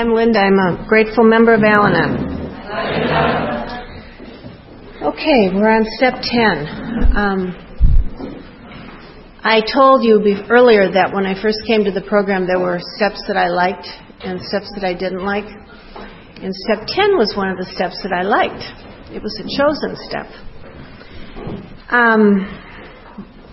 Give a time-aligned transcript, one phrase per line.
[0.00, 0.38] I'm Linda.
[0.38, 1.84] I'm a grateful member of Al.
[5.12, 7.12] Okay, we're on step 10.
[7.14, 7.52] Um,
[9.44, 13.22] I told you earlier that when I first came to the program, there were steps
[13.28, 13.86] that I liked
[14.24, 15.44] and steps that I didn't like.
[15.44, 18.64] And step 10 was one of the steps that I liked.
[19.12, 20.32] It was a chosen step.
[21.92, 22.48] Um,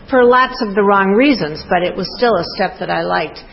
[0.09, 3.43] for lots of the wrong reasons, but it was still a step that I liked.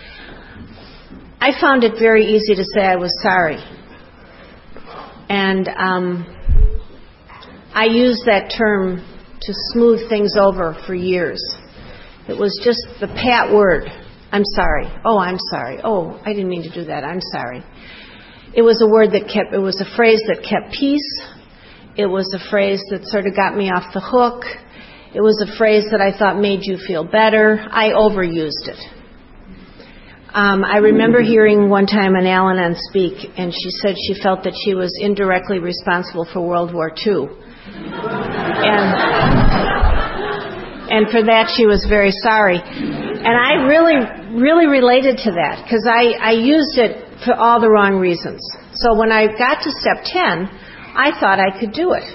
[1.40, 3.58] I found it very easy to say I was sorry.
[5.28, 6.26] And um,
[7.74, 9.04] I used that term
[9.40, 11.42] to smooth things over for years.
[12.28, 13.84] It was just the pat word.
[14.32, 14.86] I'm sorry.
[15.04, 15.80] Oh, I'm sorry.
[15.84, 17.04] Oh, I didn't mean to do that.
[17.04, 17.62] I'm sorry.
[18.54, 21.20] It was a word that kept, it was a phrase that kept peace.
[21.96, 24.44] It was a phrase that sort of got me off the hook.
[25.14, 27.64] It was a phrase that I thought made you feel better.
[27.70, 29.03] I overused it.
[30.34, 34.42] Um, I remember hearing one time an Al Anon speak, and she said she felt
[34.42, 37.30] that she was indirectly responsible for World War II.
[38.66, 38.90] And,
[40.90, 42.58] and for that, she was very sorry.
[42.58, 43.94] And I really,
[44.34, 48.42] really related to that because I, I used it for all the wrong reasons.
[48.74, 50.50] So when I got to step 10,
[50.98, 52.10] I thought I could do it.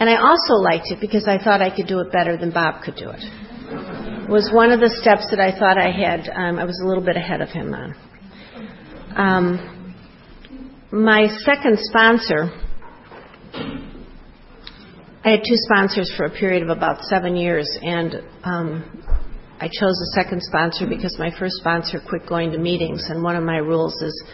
[0.00, 2.82] And I also liked it because I thought I could do it better than Bob
[2.82, 3.20] could do it.
[4.28, 7.04] Was one of the steps that I thought I had, um, I was a little
[7.04, 7.94] bit ahead of him on.
[9.16, 9.94] Um,
[10.90, 12.50] my second sponsor,
[15.24, 19.02] I had two sponsors for a period of about seven years, and um,
[19.60, 23.36] I chose a second sponsor because my first sponsor quit going to meetings, and one
[23.36, 24.24] of my rules is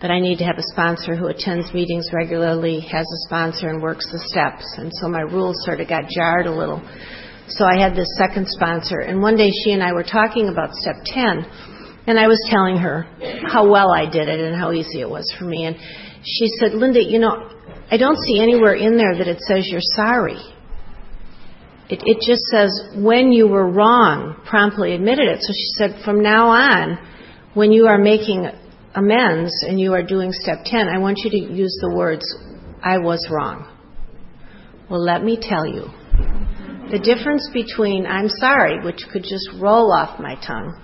[0.00, 3.82] that I need to have a sponsor who attends meetings regularly, has a sponsor, and
[3.82, 4.64] works the steps.
[4.78, 6.80] And so my rules sort of got jarred a little.
[7.50, 9.00] So I had this second sponsor.
[9.00, 11.44] And one day she and I were talking about step 10,
[12.06, 13.06] and I was telling her
[13.46, 15.64] how well I did it and how easy it was for me.
[15.64, 15.76] And
[16.22, 17.50] she said, Linda, you know,
[17.90, 20.38] I don't see anywhere in there that it says you're sorry.
[21.88, 25.42] It, it just says when you were wrong, promptly admitted it.
[25.42, 26.98] So she said, from now on,
[27.54, 28.46] when you are making
[28.94, 32.24] amends and you are doing step 10, I want you to use the words,
[32.82, 33.66] I was wrong.
[34.88, 35.86] Well, let me tell you.
[36.90, 40.80] The difference between I'm sorry, which could just roll off my tongue,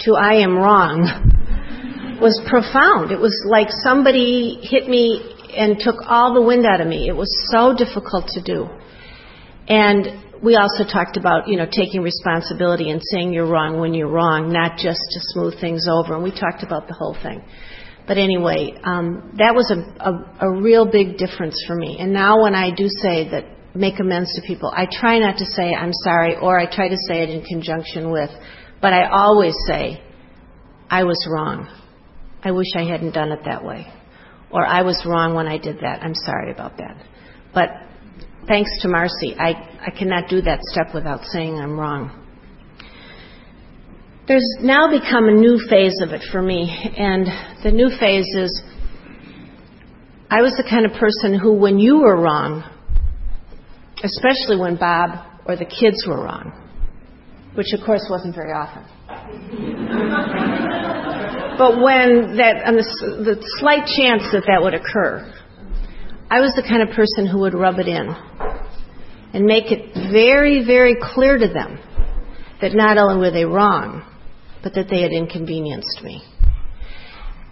[0.00, 3.10] to I am wrong was profound.
[3.10, 7.08] It was like somebody hit me and took all the wind out of me.
[7.08, 8.68] It was so difficult to do.
[9.68, 14.12] And we also talked about, you know, taking responsibility and saying you're wrong when you're
[14.12, 16.14] wrong, not just to smooth things over.
[16.14, 17.42] And we talked about the whole thing.
[18.06, 21.96] But anyway, um, that was a, a, a real big difference for me.
[21.98, 25.44] And now when I do say that make amends to people, I try not to
[25.44, 28.30] say I'm sorry or I try to say it in conjunction with,
[28.80, 30.02] but I always say
[30.90, 31.68] I was wrong.
[32.42, 33.86] I wish I hadn't done it that way.
[34.50, 36.02] Or I was wrong when I did that.
[36.02, 36.96] I'm sorry about that.
[37.52, 37.70] But
[38.46, 39.50] thanks to Marcy, I,
[39.84, 42.22] I cannot do that step without saying I'm wrong.
[44.28, 47.26] There's now become a new phase of it for me, and
[47.62, 48.62] the new phase is
[50.28, 52.64] I was the kind of person who, when you were wrong,
[54.02, 55.10] especially when Bob
[55.46, 56.52] or the kids were wrong,
[57.54, 58.84] which of course wasn't very often.
[61.58, 62.84] but when that, on the,
[63.24, 65.32] the slight chance that that would occur,
[66.28, 68.14] I was the kind of person who would rub it in
[69.32, 71.78] and make it very, very clear to them
[72.60, 74.02] that not only were they wrong,
[74.62, 76.22] but that they had inconvenienced me.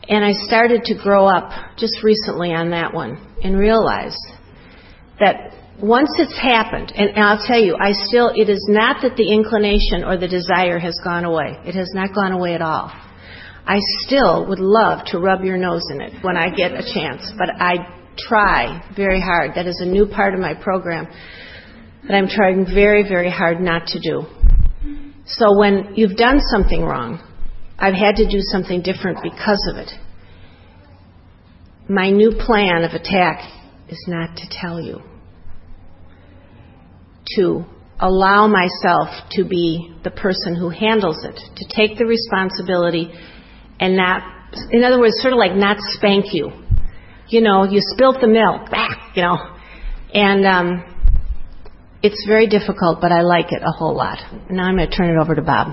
[0.08, 4.16] And I started to grow up just recently on that one and realize
[5.20, 9.32] that once it's happened, and I'll tell you, I still, it is not that the
[9.32, 11.58] inclination or the desire has gone away.
[11.64, 12.92] It has not gone away at all.
[13.66, 17.32] I still would love to rub your nose in it when I get a chance,
[17.36, 19.52] but I try very hard.
[19.56, 21.06] That is a new part of my program
[22.06, 24.26] that I'm trying very, very hard not to do.
[25.26, 27.18] So when you've done something wrong,
[27.78, 29.90] I've had to do something different because of it.
[31.88, 33.50] My new plan of attack
[33.88, 35.00] is not to tell you,
[37.36, 37.64] to
[38.00, 43.12] allow myself to be the person who handles it, to take the responsibility
[43.80, 44.22] and not,
[44.70, 46.50] in other words, sort of like not spank you.
[47.28, 48.68] You know, you spilt the milk,
[49.14, 49.38] you know,
[50.12, 50.84] and um,
[52.02, 54.18] it's very difficult, but I like it a whole lot.
[54.50, 55.72] Now I'm going to turn it over to Bob.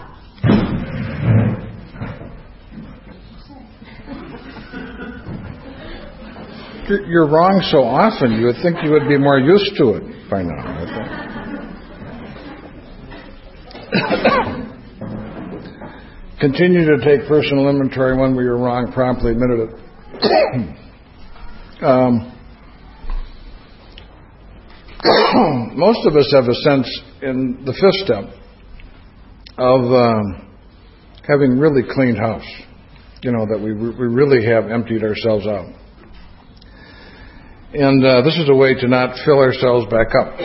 [7.07, 10.44] You're wrong so often, you would think you would be more used to it by
[10.44, 11.21] now.
[16.40, 19.76] Continue to take personal inventory when we are wrong, promptly admitted it.
[21.84, 22.32] um,
[25.78, 28.24] most of us have a sense in the fifth step
[29.58, 30.48] of um,
[31.28, 32.48] having really cleaned house.
[33.22, 35.68] You know, that we, we really have emptied ourselves out.
[37.74, 40.40] And uh, this is a way to not fill ourselves back up.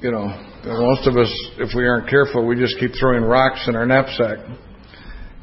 [0.00, 3.76] You know, most of us, if we aren't careful, we just keep throwing rocks in
[3.76, 4.38] our knapsack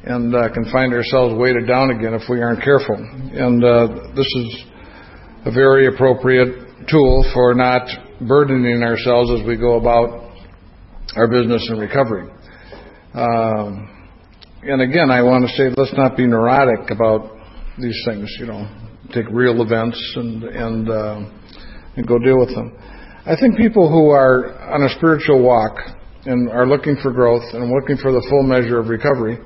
[0.04, 2.96] and uh, can find ourselves weighted down again if we aren't careful.
[2.96, 4.64] And uh, this is
[5.44, 7.88] a very appropriate tool for not
[8.26, 10.32] burdening ourselves as we go about
[11.14, 12.28] our business and recovery.
[13.14, 14.10] Um,
[14.62, 17.30] and again, I want to say let's not be neurotic about
[17.78, 18.34] these things.
[18.38, 18.68] You know,
[19.12, 21.20] take real events and and uh,
[21.96, 22.76] and go deal with them.
[23.24, 25.78] I think people who are on a spiritual walk
[26.24, 29.38] and are looking for growth and looking for the full measure of recovery,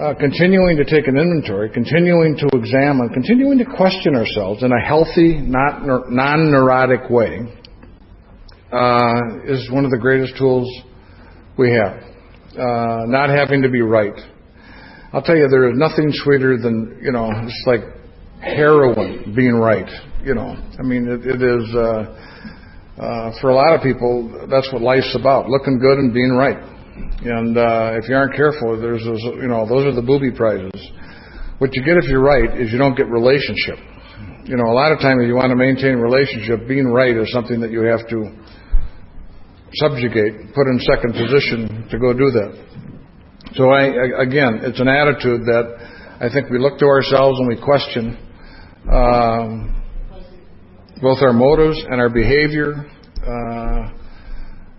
[0.00, 4.80] uh, continuing to take an inventory, continuing to examine, continuing to question ourselves in a
[4.80, 7.40] healthy, not non-neurotic way,
[8.72, 10.66] uh, is one of the greatest tools
[11.58, 12.12] we have
[12.58, 14.18] uh, not having to be right.
[15.12, 17.80] I'll tell you, there is nothing sweeter than, you know, it's like
[18.40, 19.88] heroin being right,
[20.24, 20.56] you know.
[20.78, 22.30] I mean, it, it is, uh,
[22.98, 26.60] uh, for a lot of people, that's what life's about, looking good and being right.
[27.24, 30.76] And uh, if you aren't careful, there's, those, you know, those are the booby prizes.
[31.58, 33.78] What you get if you're right is you don't get relationship.
[34.44, 37.32] You know, a lot of times if you want to maintain relationship, being right is
[37.32, 38.28] something that you have to
[39.74, 42.52] subjugate, put in second position to go do that.
[43.54, 45.64] So I, again, it's an attitude that
[46.20, 48.18] I think we look to ourselves and we question
[48.90, 49.81] um,
[51.02, 52.86] both our motives and our behavior.
[53.26, 53.90] Uh,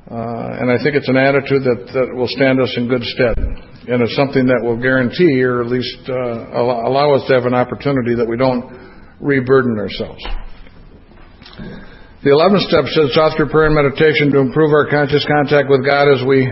[0.07, 3.35] uh, and I think it's an attitude that, that will stand us in good stead.
[3.87, 7.53] And it's something that will guarantee, or at least uh, allow us to have an
[7.53, 8.71] opportunity that we don't
[9.19, 10.23] reburden ourselves.
[12.23, 16.07] The 11th step says through prayer and meditation to improve our conscious contact with God
[16.07, 16.47] as we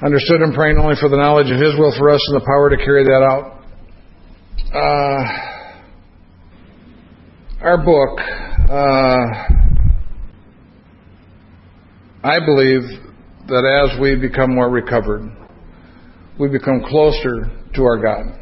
[0.00, 2.72] understood Him praying only for the knowledge of His will for us and the power
[2.72, 3.60] to carry that out.
[4.72, 5.51] Uh,
[7.62, 8.18] our book,
[8.70, 9.22] uh,
[12.24, 12.82] I believe
[13.46, 15.30] that as we become more recovered,
[16.40, 18.36] we become closer to our God.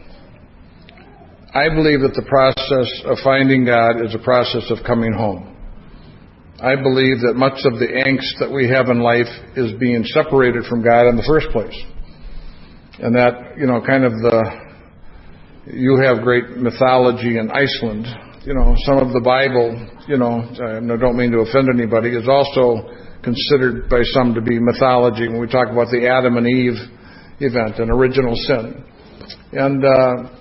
[1.53, 5.55] I believe that the process of finding God is a process of coming home.
[6.63, 10.65] I believe that much of the angst that we have in life is being separated
[10.65, 11.77] from God in the first place.
[13.01, 14.51] And that, you know, kind of the,
[15.67, 18.07] you have great mythology in Iceland.
[18.43, 19.77] You know, some of the Bible,
[20.09, 22.89] you know, I don't mean to offend anybody, is also
[23.21, 26.81] considered by some to be mythology when we talk about the Adam and Eve
[27.45, 28.81] event, an original sin.
[29.53, 30.33] And, uh,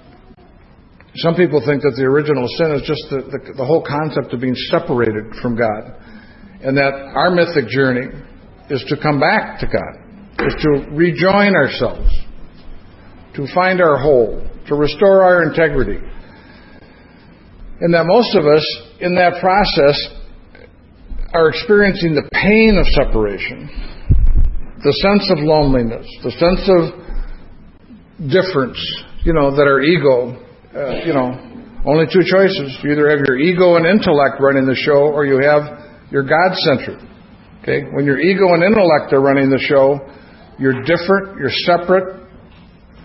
[1.15, 4.39] some people think that the original sin is just the, the, the, whole concept of
[4.39, 5.91] being separated from God.
[6.63, 8.07] And that our mythic journey
[8.69, 12.07] is to come back to God, is to rejoin ourselves,
[13.35, 15.99] to find our whole, to restore our integrity.
[17.81, 18.65] And that most of us,
[18.99, 19.97] in that process,
[21.33, 23.69] are experiencing the pain of separation,
[24.83, 28.79] the sense of loneliness, the sense of difference,
[29.23, 30.35] you know, that our ego
[30.75, 31.33] uh, you know,
[31.85, 32.77] only two choices.
[32.83, 36.53] You either have your ego and intellect running the show, or you have your God
[36.53, 37.01] centered.
[37.61, 37.89] Okay?
[37.91, 39.97] When your ego and intellect are running the show,
[40.59, 42.21] you're different, you're separate,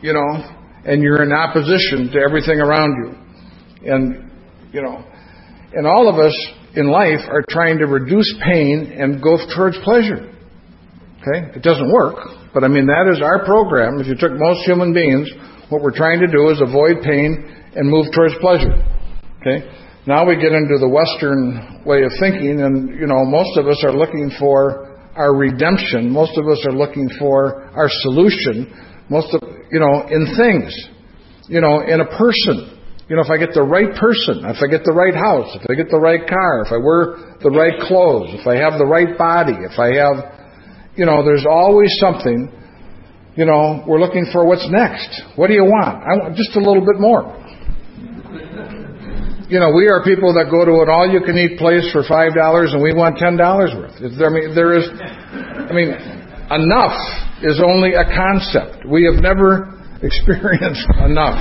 [0.03, 0.45] you know,
[0.85, 3.91] and you're in opposition to everything around you.
[3.91, 4.31] And,
[4.75, 5.07] you know,
[5.73, 6.35] and all of us
[6.75, 10.35] in life are trying to reduce pain and go towards pleasure.
[11.23, 11.55] Okay?
[11.55, 12.19] It doesn't work,
[12.53, 14.03] but I mean, that is our program.
[14.03, 15.31] If you took most human beings,
[15.71, 17.39] what we're trying to do is avoid pain
[17.79, 18.75] and move towards pleasure.
[19.41, 19.63] Okay?
[20.07, 23.81] Now we get into the Western way of thinking, and, you know, most of us
[23.87, 26.11] are looking for our redemption.
[26.11, 28.69] Most of us are looking for our solution.
[29.09, 29.41] Most of,
[29.71, 30.75] you know, in things.
[31.49, 32.74] You know, in a person.
[33.09, 35.69] You know, if I get the right person, if I get the right house, if
[35.69, 38.89] I get the right car, if I wear the right clothes, if I have the
[38.89, 42.49] right body, if I have, you know, there's always something
[43.37, 45.11] you know, we're looking for what's next.
[45.35, 46.07] What do you want?
[46.07, 47.35] I want just a little bit more.
[49.51, 52.83] You know, we are people that go to an all-you-can-eat place for five dollars, and
[52.83, 53.99] we want ten dollars worth.
[53.99, 56.97] I mean, there is, I mean, enough
[57.43, 58.87] is only a concept.
[58.87, 61.39] We have never experienced enough.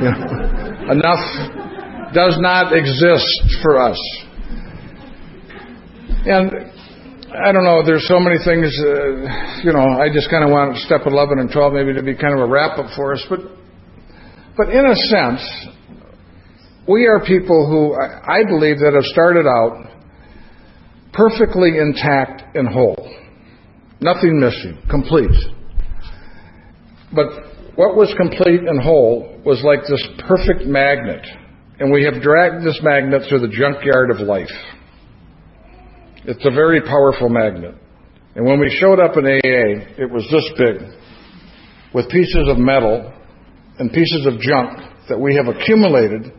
[0.00, 3.98] You know, enough does not exist for us.
[6.26, 6.50] And
[7.34, 7.84] I don't know.
[7.84, 8.72] There's so many things.
[8.80, 12.14] Uh, you know, I just kind of want step 11 and 12 maybe to be
[12.14, 13.24] kind of a wrap up for us.
[13.28, 13.40] But,
[14.56, 15.42] but in a sense,
[16.88, 19.90] we are people who I believe that have started out
[21.12, 23.12] perfectly intact and whole.
[24.00, 25.30] Nothing missing, complete.
[27.12, 27.45] But
[27.76, 31.24] what was complete and whole was like this perfect magnet.
[31.78, 34.52] And we have dragged this magnet through the junkyard of life.
[36.24, 37.74] It's a very powerful magnet.
[38.34, 40.88] And when we showed up in AA, it was this big,
[41.94, 43.12] with pieces of metal
[43.78, 44.78] and pieces of junk
[45.08, 46.32] that we have accumulated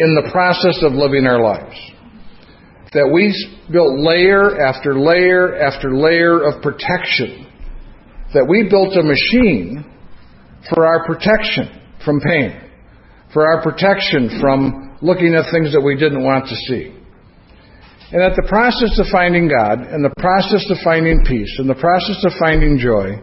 [0.00, 1.76] in the process of living our lives.
[2.92, 3.32] That we
[3.72, 7.46] built layer after layer after layer of protection.
[8.34, 9.84] That we built a machine
[10.74, 12.60] for our protection from pain,
[13.32, 16.94] for our protection from looking at things that we didn't want to see.
[18.10, 21.74] And that the process of finding God and the process of finding peace and the
[21.74, 23.20] process of finding joy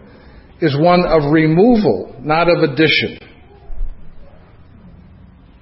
[0.62, 3.18] is one of removal, not of addition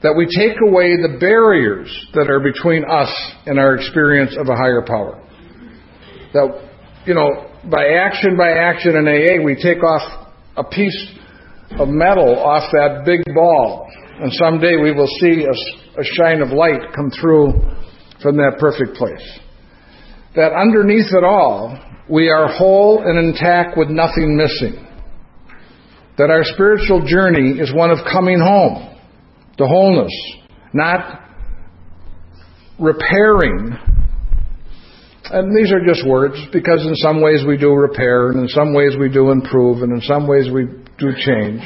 [0.03, 3.09] that we take away the barriers that are between us
[3.45, 5.23] and our experience of a higher power.
[6.33, 6.69] That,
[7.05, 10.27] you know, by action by action in AA, we take off
[10.57, 11.17] a piece
[11.79, 13.89] of metal off that big ball,
[14.19, 17.53] and someday we will see a, a shine of light come through
[18.21, 19.39] from that perfect place.
[20.35, 21.77] That underneath it all,
[22.09, 24.85] we are whole and intact with nothing missing.
[26.17, 28.95] That our spiritual journey is one of coming home
[29.57, 30.13] to wholeness,
[30.73, 31.21] not
[32.79, 33.77] repairing.
[35.25, 38.73] And these are just words because in some ways we do repair, and in some
[38.75, 40.65] ways we do improve, and in some ways we
[40.97, 41.61] do change.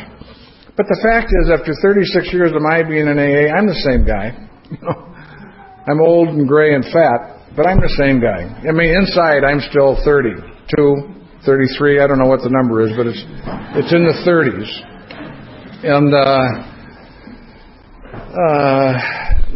[0.77, 4.05] But the fact is, after 36 years of my being in AA, I'm the same
[4.05, 4.29] guy.
[5.87, 8.45] I'm old and gray and fat, but I'm the same guy.
[8.61, 10.37] I mean, inside I'm still 32,
[11.45, 11.99] 33.
[11.99, 13.23] I don't know what the number is, but it's
[13.73, 14.69] it's in the 30s.
[15.81, 16.77] And uh,
[18.37, 18.93] uh,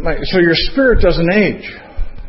[0.02, 1.70] my, so your spirit doesn't age.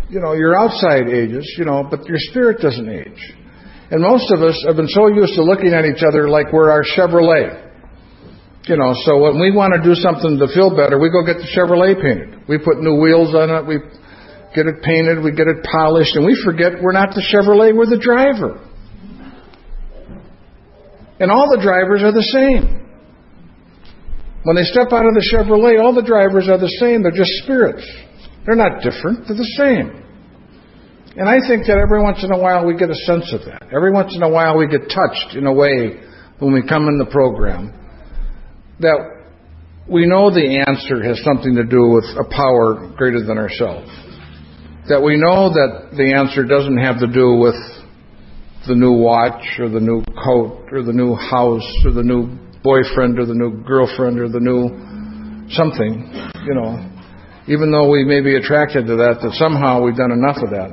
[0.10, 3.34] You know, your outside ages, you know, but your spirit doesn't age.
[3.94, 6.74] And most of us have been so used to looking at each other like we're
[6.74, 7.62] our Chevrolet.
[8.66, 11.38] You know, so when we want to do something to feel better, we go get
[11.38, 12.42] the Chevrolet painted.
[12.50, 13.78] We put new wheels on it, we
[14.58, 17.86] get it painted, we get it polished, and we forget we're not the Chevrolet, we're
[17.86, 18.58] the driver.
[21.22, 22.82] And all the drivers are the same.
[24.42, 27.04] When they step out of the Chevrolet, all the drivers are the same.
[27.04, 27.86] They're just spirits.
[28.42, 29.28] They're not different.
[29.30, 30.03] They're the same.
[31.16, 33.70] And I think that every once in a while we get a sense of that.
[33.72, 36.02] Every once in a while we get touched in a way
[36.40, 37.72] when we come in the program
[38.80, 38.98] that
[39.88, 43.90] we know the answer has something to do with a power greater than ourselves.
[44.90, 47.56] That we know that the answer doesn't have to do with
[48.68, 52.32] the new watch or the new coat or the new house or the new
[52.64, 54.72] boyfriend or the new girlfriend or the new
[55.52, 56.10] something,
[56.48, 56.80] you know,
[57.48, 60.72] even though we may be attracted to that, that somehow we've done enough of that.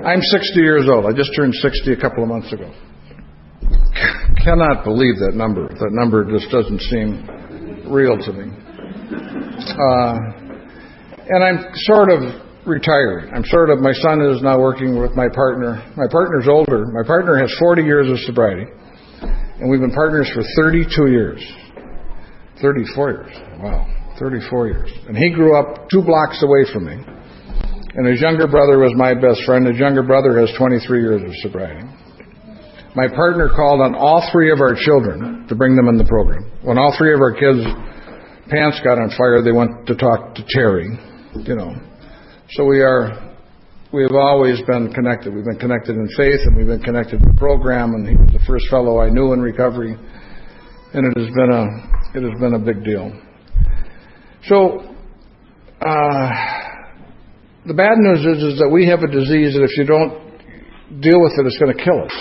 [0.00, 1.04] I'm 60 years old.
[1.04, 2.72] I just turned 60 a couple of months ago.
[4.42, 5.68] Cannot believe that number.
[5.68, 7.28] That number just doesn't seem
[7.92, 8.48] real to me.
[8.48, 10.16] Uh,
[11.28, 12.20] and I'm sort of
[12.66, 13.30] retired.
[13.36, 15.84] I'm sort of, my son is now working with my partner.
[15.94, 16.86] My partner's older.
[16.86, 18.64] My partner has 40 years of sobriety.
[19.60, 21.44] And we've been partners for 32 years.
[22.60, 23.36] 34 years.
[23.60, 23.86] Wow.
[24.18, 24.90] 34 years.
[25.06, 26.96] And he grew up two blocks away from me.
[27.94, 29.66] And his younger brother was my best friend.
[29.66, 31.84] His younger brother has 23 years of sobriety.
[32.96, 36.50] My partner called on all three of our children to bring them in the program.
[36.62, 37.64] When all three of our kids'
[38.48, 40.88] pants got on fire, they went to talk to Terry,
[41.44, 41.72] you know.
[42.50, 43.32] So we are
[43.92, 45.34] we have always been connected.
[45.34, 47.92] We've been connected in faith, and we've been connected in the program.
[47.92, 51.64] And he was the first fellow I knew in recovery, and it has been a
[52.16, 53.12] it has been a big deal.
[54.44, 54.96] So,
[55.80, 56.71] uh,
[57.66, 60.18] the bad news is is that we have a disease that if you don't
[61.00, 62.16] deal with it, it's going to kill us,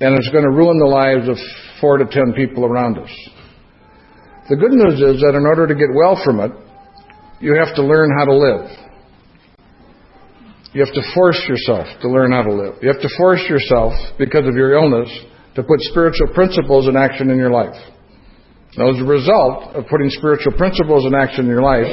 [0.00, 1.36] and it's going to ruin the lives of
[1.80, 3.10] four to ten people around us.
[4.48, 6.50] The good news is that in order to get well from it,
[7.40, 8.66] you have to learn how to live.
[10.72, 12.74] You have to force yourself to learn how to live.
[12.82, 15.08] You have to force yourself, because of your illness,
[15.54, 17.74] to put spiritual principles in action in your life.
[18.76, 21.86] Now, as a result of putting spiritual principles in action in your life,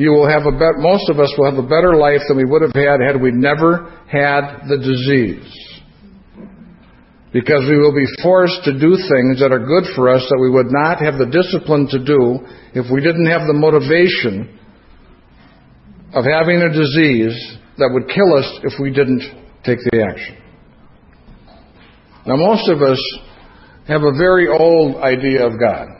[0.00, 2.48] you will have a be- most of us will have a better life than we
[2.48, 5.44] would have had had we never had the disease.
[7.34, 10.48] Because we will be forced to do things that are good for us that we
[10.48, 12.40] would not have the discipline to do
[12.72, 14.58] if we didn't have the motivation
[16.14, 17.36] of having a disease
[17.76, 19.20] that would kill us if we didn't
[19.64, 20.36] take the action.
[22.26, 23.00] Now, most of us
[23.86, 25.99] have a very old idea of God.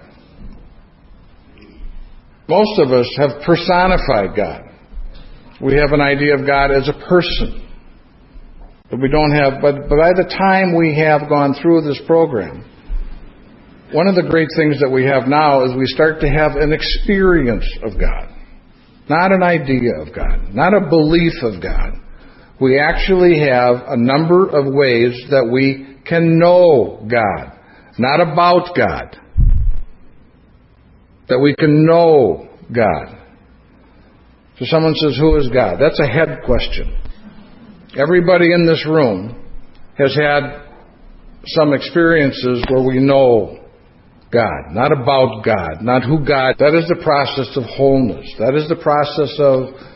[2.50, 4.62] Most of us have personified God.
[5.62, 7.68] We have an idea of God as a person.
[8.90, 12.64] But we don't have, but, but by the time we have gone through this program,
[13.92, 16.72] one of the great things that we have now is we start to have an
[16.72, 18.34] experience of God.
[19.08, 21.94] Not an idea of God, not a belief of God.
[22.60, 27.58] We actually have a number of ways that we can know God,
[27.98, 29.16] not about God.
[31.30, 33.16] That we can know God.
[34.58, 35.76] So someone says, Who is God?
[35.80, 36.96] That's a head question.
[37.96, 39.42] Everybody in this room
[39.96, 40.66] has had
[41.46, 43.58] some experiences where we know
[44.30, 46.56] God, not about God, not who God.
[46.58, 48.26] That is the process of wholeness.
[48.38, 49.89] That is the process of.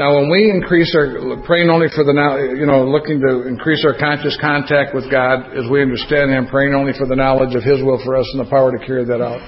[0.00, 3.84] Now, when we increase our praying only for the now, you know, looking to increase
[3.84, 7.60] our conscious contact with God as we understand Him, praying only for the knowledge of
[7.60, 9.44] His will for us and the power to carry that out.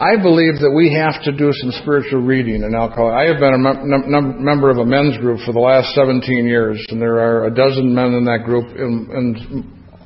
[0.00, 3.12] I believe that we have to do some spiritual reading in alcohol.
[3.12, 6.80] I have been a mem- member of a men's group for the last 17 years,
[6.88, 9.36] and there are a dozen men in that group, and, and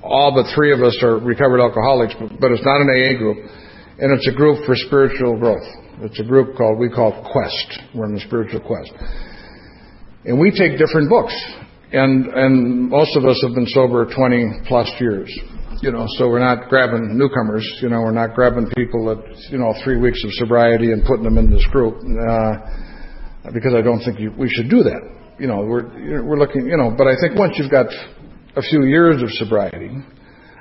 [0.03, 3.39] all but three of us are recovered alcoholics, but, but it's not an AA group,
[4.03, 5.63] and it's a group for spiritual growth.
[6.03, 7.81] It's a group called we call Quest.
[7.95, 8.91] We're in the spiritual quest,
[10.25, 11.37] and we take different books,
[11.93, 15.29] and and most of us have been sober 20 plus years.
[15.83, 17.65] You know, so we're not grabbing newcomers.
[17.83, 21.25] You know, we're not grabbing people that you know three weeks of sobriety and putting
[21.25, 25.01] them in this group uh, because I don't think you, we should do that.
[25.39, 26.65] You know, we're we're looking.
[26.65, 27.93] You know, but I think once you've got
[28.57, 30.01] a few years of sobriety,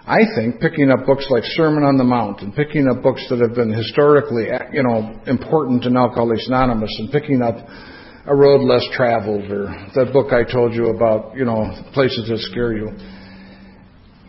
[0.10, 3.46] I think picking up books like Sermon on the Mount and picking up books that
[3.46, 7.54] have been historically, you know, important in Alcoholics Anonymous and picking up
[8.26, 11.62] A Road Less Traveled or that book I told you about, you know,
[11.94, 12.90] places that scare you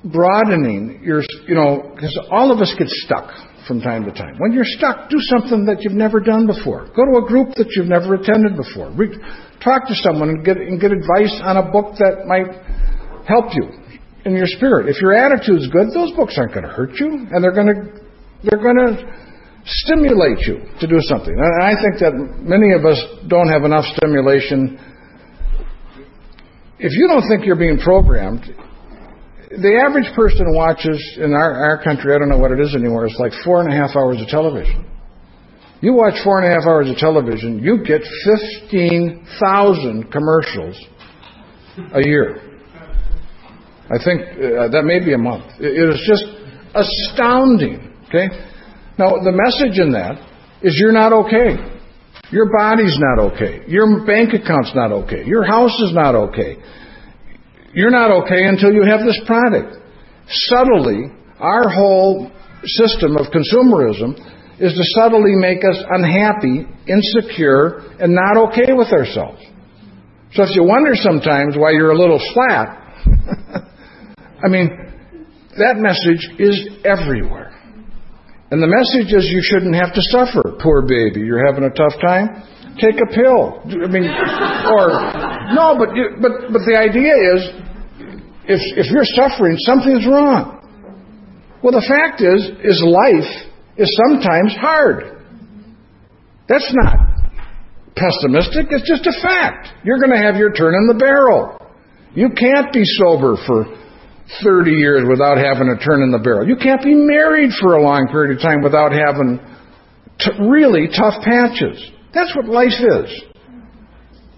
[0.04, 3.32] broadening your, you know, because all of us get stuck
[3.66, 4.36] from time to time.
[4.36, 6.92] When you're stuck, do something that you've never done before.
[6.92, 8.92] Go to a group that you've never attended before.
[8.92, 9.16] Re-
[9.64, 12.52] talk to someone and get, and get advice on a book that might
[13.24, 13.79] help you
[14.24, 14.88] in your spirit.
[14.88, 18.00] If your attitude's good, those books aren't going to hurt you, and they're going to
[18.42, 19.30] they're going to
[19.64, 21.34] stimulate you to do something.
[21.36, 22.96] And I think that many of us
[23.28, 24.80] don't have enough stimulation.
[26.78, 28.40] If you don't think you're being programmed,
[29.50, 33.04] the average person watches in our, our country, I don't know what it is anymore,
[33.06, 34.86] it's like four and a half hours of television.
[35.82, 38.00] You watch four and a half hours of television, you get
[38.70, 40.78] 15,000 commercials
[41.92, 42.49] a year.
[43.90, 45.58] I think uh, that may be a month.
[45.58, 46.24] It is just
[46.74, 47.92] astounding.
[48.06, 48.30] Okay?
[48.98, 50.22] Now, the message in that
[50.62, 51.58] is you're not okay.
[52.30, 53.66] Your body's not okay.
[53.66, 55.24] Your bank account's not okay.
[55.26, 56.62] Your house is not okay.
[57.74, 59.76] You're not okay until you have this product.
[60.28, 62.30] Subtly, our whole
[62.62, 64.14] system of consumerism
[64.60, 69.42] is to subtly make us unhappy, insecure, and not okay with ourselves.
[70.34, 72.76] So if you wonder sometimes why you're a little flat,
[74.42, 74.68] I mean,
[75.58, 77.52] that message is everywhere.
[78.50, 81.22] And the message is you shouldn't have to suffer, poor baby.
[81.22, 82.42] You're having a tough time?
[82.82, 83.62] Take a pill.
[83.62, 84.86] I mean, or
[85.54, 87.40] no, but but but the idea is,
[88.46, 90.58] if if you're suffering, something's wrong.
[91.62, 93.30] Well, the fact is, is life
[93.76, 95.20] is sometimes hard.
[96.48, 97.10] That's not
[97.94, 98.66] pessimistic.
[98.70, 99.68] It's just a fact.
[99.84, 101.60] You're going to have your turn in the barrel.
[102.14, 103.79] You can't be sober for
[104.42, 106.46] 30 years without having a turn in the barrel.
[106.46, 109.40] You can't be married for a long period of time without having
[110.18, 111.78] t- really tough patches.
[112.14, 113.10] That's what life is.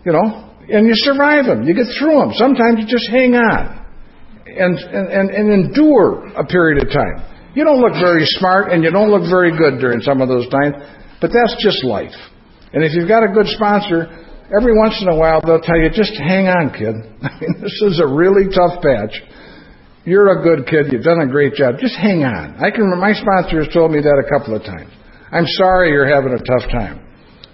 [0.05, 1.62] You know, and you survive them.
[1.62, 2.33] You get through them.
[2.35, 3.83] Sometimes you just hang on
[4.46, 7.22] and, and, and endure a period of time.
[7.55, 10.48] You don't look very smart and you don't look very good during some of those
[10.48, 10.74] times,
[11.20, 12.16] but that's just life.
[12.72, 14.09] And if you've got a good sponsor,
[14.57, 16.96] every once in a while they'll tell you, just hang on, kid.
[17.22, 19.20] I mean, this is a really tough patch.
[20.05, 20.91] You're a good kid.
[20.91, 21.79] You've done a great job.
[21.79, 22.59] Just hang on.
[22.59, 22.91] I can.
[22.99, 24.91] My sponsor has told me that a couple of times.
[25.31, 27.07] I'm sorry you're having a tough time.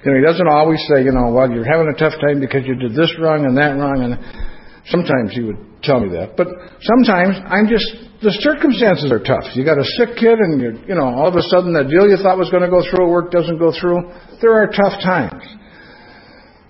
[0.04, 2.64] You know, he doesn't always say, you know, well, you're having a tough time because
[2.64, 4.16] you did this wrong and that wrong, and
[4.88, 6.40] sometimes he would tell me that.
[6.40, 6.48] But
[6.80, 7.84] sometimes I'm just
[8.24, 9.52] the circumstances are tough.
[9.52, 12.08] You got a sick kid, and you're, you know, all of a sudden that deal
[12.08, 14.08] you thought was going to go through at work doesn't go through.
[14.40, 15.44] There are tough times.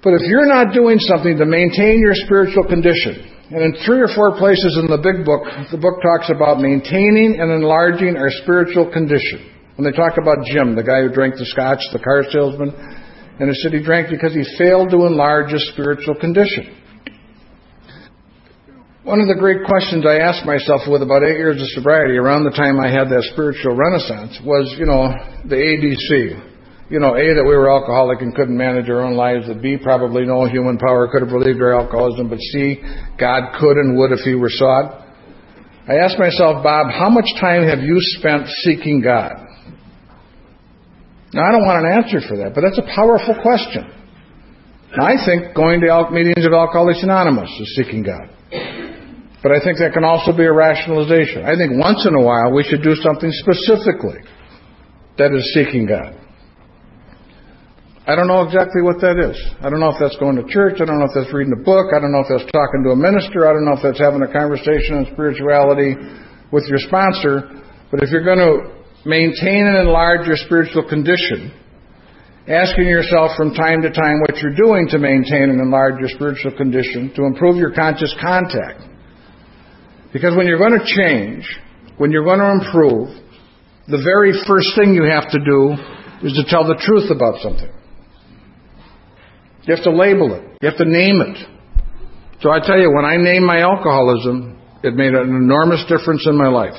[0.03, 4.13] But if you're not doing something to maintain your spiritual condition, and in three or
[4.13, 8.93] four places in the big book, the book talks about maintaining and enlarging our spiritual
[8.93, 9.41] condition.
[9.81, 12.77] When they talk about Jim, the guy who drank the scotch, the car salesman,
[13.41, 16.77] and he said he drank because he failed to enlarge his spiritual condition.
[19.09, 22.45] one of the great questions I asked myself with about eight years of sobriety, around
[22.45, 25.09] the time I had that spiritual renaissance, was, you know,
[25.49, 26.37] the ABC.
[26.89, 29.77] You know, A, that we were alcoholic and couldn't manage our own lives, that B,
[29.77, 32.81] probably no human power could have relieved our alcoholism, but C,
[33.21, 35.05] God could and would if He were sought.
[35.85, 39.37] I asked myself, Bob, how much time have you spent seeking God?
[41.33, 43.85] Now, I don't want an answer for that, but that's a powerful question.
[44.97, 48.33] Now, I think going to meetings of Alcoholics Anonymous is seeking God.
[49.43, 51.45] But I think that can also be a rationalization.
[51.45, 54.25] I think once in a while we should do something specifically
[55.19, 56.17] that is seeking God.
[58.09, 59.37] I don't know exactly what that is.
[59.61, 60.81] I don't know if that's going to church.
[60.81, 61.93] I don't know if that's reading a book.
[61.93, 63.45] I don't know if that's talking to a minister.
[63.45, 65.93] I don't know if that's having a conversation on spirituality
[66.49, 67.45] with your sponsor.
[67.93, 71.53] But if you're going to maintain and enlarge your spiritual condition,
[72.49, 76.57] asking yourself from time to time what you're doing to maintain and enlarge your spiritual
[76.57, 78.89] condition, to improve your conscious contact,
[80.17, 81.45] because when you're going to change,
[82.01, 83.13] when you're going to improve,
[83.85, 85.77] the very first thing you have to do
[86.25, 87.69] is to tell the truth about something.
[89.69, 90.57] You have to label it.
[90.63, 91.37] You have to name it.
[92.41, 96.39] So I tell you, when I named my alcoholism, it made an enormous difference in
[96.39, 96.73] my life.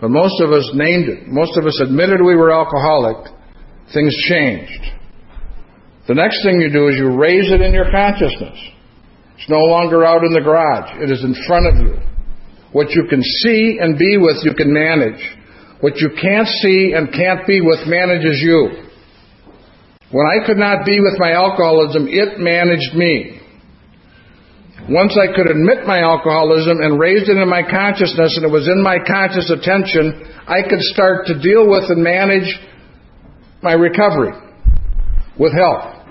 [0.00, 1.26] But most of us named it.
[1.26, 3.16] Most of us admitted we were alcoholic.
[3.92, 4.78] Things changed.
[6.06, 8.58] The next thing you do is you raise it in your consciousness.
[9.34, 11.02] It's no longer out in the garage.
[11.02, 11.98] It is in front of you.
[12.70, 15.18] What you can see and be with, you can manage.
[15.80, 18.85] What you can't see and can't be with manages you.
[20.10, 23.40] When I could not be with my alcoholism, it managed me.
[24.88, 28.68] Once I could admit my alcoholism and raise it in my consciousness and it was
[28.68, 32.46] in my conscious attention, I could start to deal with and manage
[33.62, 34.30] my recovery
[35.38, 36.06] with help.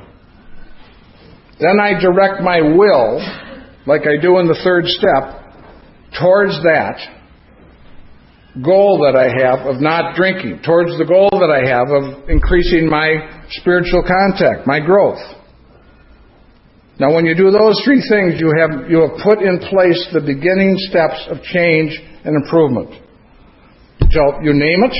[1.57, 3.23] Then I direct my will,
[3.87, 5.39] like I do in the third step,
[6.19, 6.99] towards that
[8.63, 12.87] goal that I have of not drinking, towards the goal that I have of increasing
[12.87, 15.19] my spiritual contact, my growth.
[16.97, 20.23] Now, when you do those three things, you have, you have put in place the
[20.23, 21.91] beginning steps of change
[22.23, 22.95] and improvement.
[23.99, 24.95] You, tell, you name it.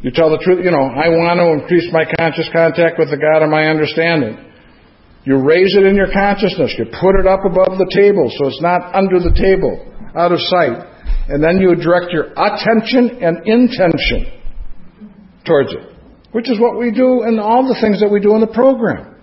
[0.00, 0.64] You tell the truth.
[0.64, 4.40] You know, I want to increase my conscious contact with the God of my understanding.
[5.28, 6.72] You raise it in your consciousness.
[6.78, 9.76] You put it up above the table so it's not under the table,
[10.16, 10.95] out of sight.
[11.28, 14.32] And then you direct your attention and intention
[15.46, 15.84] towards it,
[16.32, 19.14] which is what we do in all the things that we do in the program.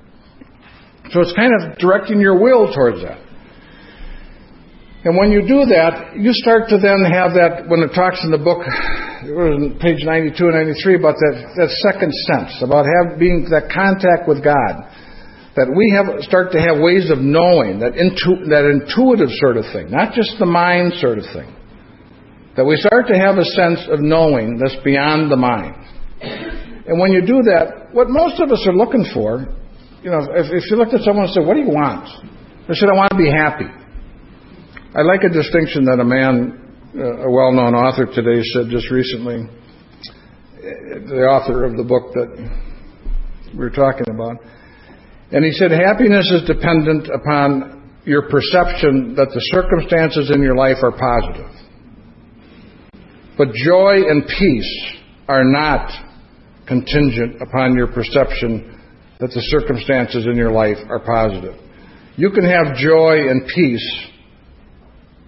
[1.12, 3.19] So it's kind of directing your will towards that.
[5.04, 8.32] And when you do that, you start to then have that, when it talks in
[8.32, 8.63] the book,
[9.84, 14.39] page 92 and 93, about that, that second sense, about have, being that contact with
[14.39, 14.88] God
[15.56, 19.65] that we have start to have ways of knowing that intu- that intuitive sort of
[19.69, 21.46] thing, not just the mind sort of thing.
[22.56, 25.76] That we start to have a sense of knowing that's beyond the mind.
[26.86, 29.48] And when you do that, what most of us are looking for,
[30.04, 32.06] you know, if, if you looked at someone and said, "What do you want?"
[32.68, 33.70] They said, "I want to be happy."
[34.94, 36.60] I like a distinction that a man,
[36.96, 39.50] uh, a well-known author today, said just recently.
[40.62, 42.30] The author of the book that
[43.54, 44.38] we we're talking about
[45.34, 50.78] and he said, happiness is dependent upon your perception that the circumstances in your life
[50.84, 51.50] are positive.
[53.38, 54.93] But joy and peace
[55.28, 55.89] are not
[56.67, 58.80] contingent upon your perception
[59.19, 61.56] that the circumstances in your life are positive.
[62.15, 64.08] You can have joy and peace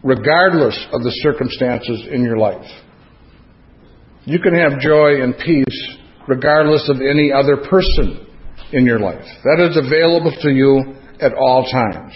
[0.04, 2.70] regardless of the circumstances in your life.
[4.26, 8.28] You can have joy and peace regardless of any other person
[8.72, 9.26] in your life.
[9.44, 12.13] That is available to you at all times.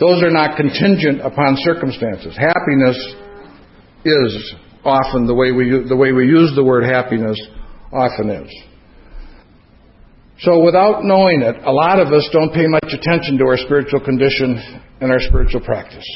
[0.00, 2.36] Those are not contingent upon circumstances.
[2.36, 2.96] Happiness
[4.04, 7.40] is often the way we the way we use the word happiness
[7.92, 8.50] often is.
[10.40, 14.00] So without knowing it, a lot of us don't pay much attention to our spiritual
[14.00, 14.58] condition
[15.00, 16.06] and our spiritual practice.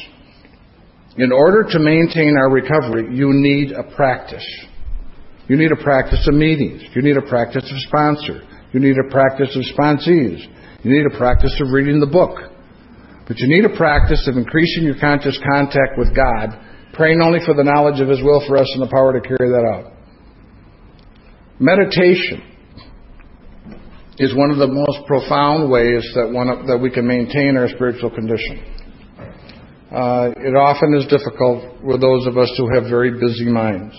[1.16, 4.46] In order to maintain our recovery, you need a practice.
[5.48, 6.82] You need a practice of meetings.
[6.94, 8.42] You need a practice of sponsor.
[8.72, 10.44] You need a practice of sponsees.
[10.82, 12.38] You need a practice of reading the book.
[13.26, 16.50] But you need a practice of increasing your conscious contact with God,
[16.98, 19.48] praying only for the knowledge of His will for us and the power to carry
[19.48, 19.92] that out.
[21.60, 22.42] Meditation
[24.18, 28.10] is one of the most profound ways that, one, that we can maintain our spiritual
[28.10, 28.58] condition.
[29.94, 33.94] Uh, it often is difficult with those of us who have very busy minds.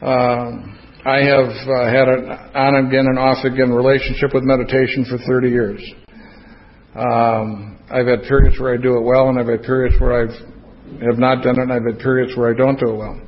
[0.00, 0.60] Uh,
[1.08, 5.48] I have uh, had an on again and off again relationship with meditation for 30
[5.48, 5.82] years.
[6.94, 10.61] Um, I've had periods where I do it well, and I've had periods where I
[11.00, 13.20] have not done it, and I've had periods where I don't do it well.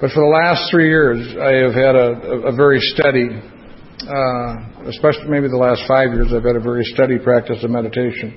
[0.00, 3.30] But for the last three years, I have had a, a very steady,
[4.02, 8.34] uh, especially maybe the last five years, I've had a very steady practice of meditation.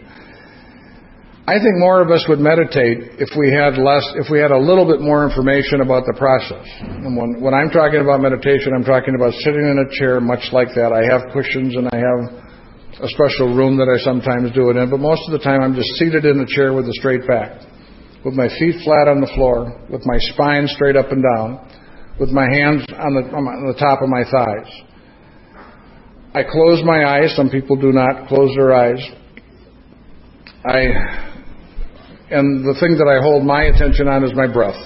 [1.46, 4.58] I think more of us would meditate if we had less, if we had a
[4.58, 6.66] little bit more information about the process.
[6.82, 10.42] And when, when I'm talking about meditation, I'm talking about sitting in a chair much
[10.54, 10.90] like that.
[10.90, 12.20] I have cushions and I have
[12.98, 15.78] a special room that I sometimes do it in, but most of the time I'm
[15.78, 17.62] just seated in a chair with a straight back,
[18.26, 21.62] with my feet flat on the floor, with my spine straight up and down,
[22.20, 24.68] with my hands on the, on the top of my thighs.
[26.34, 27.34] I close my eyes.
[27.38, 29.00] Some people do not close their eyes.
[30.66, 31.32] I
[32.32, 34.82] and the thing that I hold my attention on is my breath.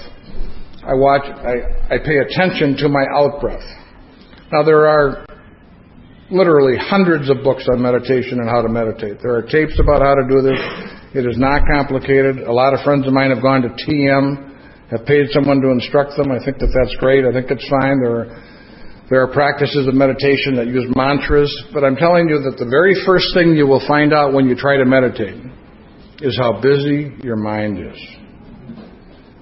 [0.84, 3.64] I watch, I, I pay attention to my out breath.
[4.52, 5.24] Now there are
[6.30, 9.18] literally hundreds of books on meditation and how to meditate.
[9.22, 10.99] There are tapes about how to do this.
[11.12, 12.38] It is not complicated.
[12.46, 16.16] A lot of friends of mine have gone to TM, have paid someone to instruct
[16.16, 16.30] them.
[16.30, 17.24] I think that that's great.
[17.24, 17.98] I think it's fine.
[17.98, 18.26] There are,
[19.10, 22.94] there are practices of meditation that use mantras, but I'm telling you that the very
[23.04, 25.34] first thing you will find out when you try to meditate
[26.22, 27.98] is how busy your mind is.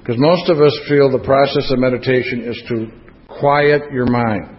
[0.00, 2.88] Because most of us feel the process of meditation is to
[3.28, 4.56] quiet your mind.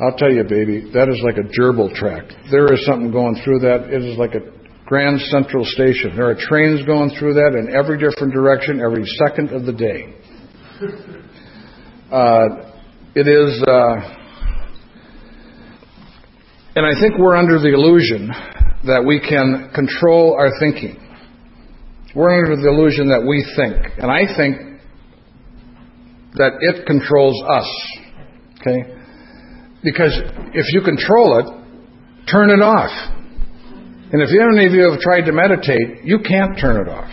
[0.00, 2.24] I'll tell you, baby, that is like a gerbil track.
[2.50, 3.92] There is something going through that.
[3.92, 4.59] It is like a
[4.90, 6.16] Grand Central Station.
[6.16, 10.12] There are trains going through that in every different direction every second of the day.
[12.10, 12.72] Uh,
[13.14, 13.94] it is, uh,
[16.74, 18.32] and I think we're under the illusion
[18.82, 20.98] that we can control our thinking.
[22.16, 23.96] We're under the illusion that we think.
[23.96, 24.80] And I think
[26.34, 27.98] that it controls us.
[28.60, 28.92] Okay?
[29.84, 30.20] Because
[30.52, 33.19] if you control it, turn it off.
[34.12, 37.10] And if any of you have tried to meditate, you can't turn it off.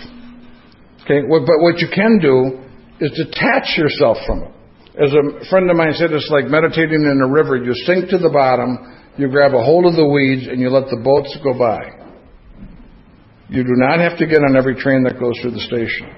[1.04, 1.22] Okay?
[1.30, 2.60] But what you can do
[3.00, 4.52] is detach yourself from it.
[4.98, 7.56] As a friend of mine said, it's like meditating in a river.
[7.56, 10.94] You sink to the bottom you grab a hold of the weeds and you let
[10.94, 11.82] the boats go by.
[13.50, 16.14] You do not have to get on every train that goes through the station.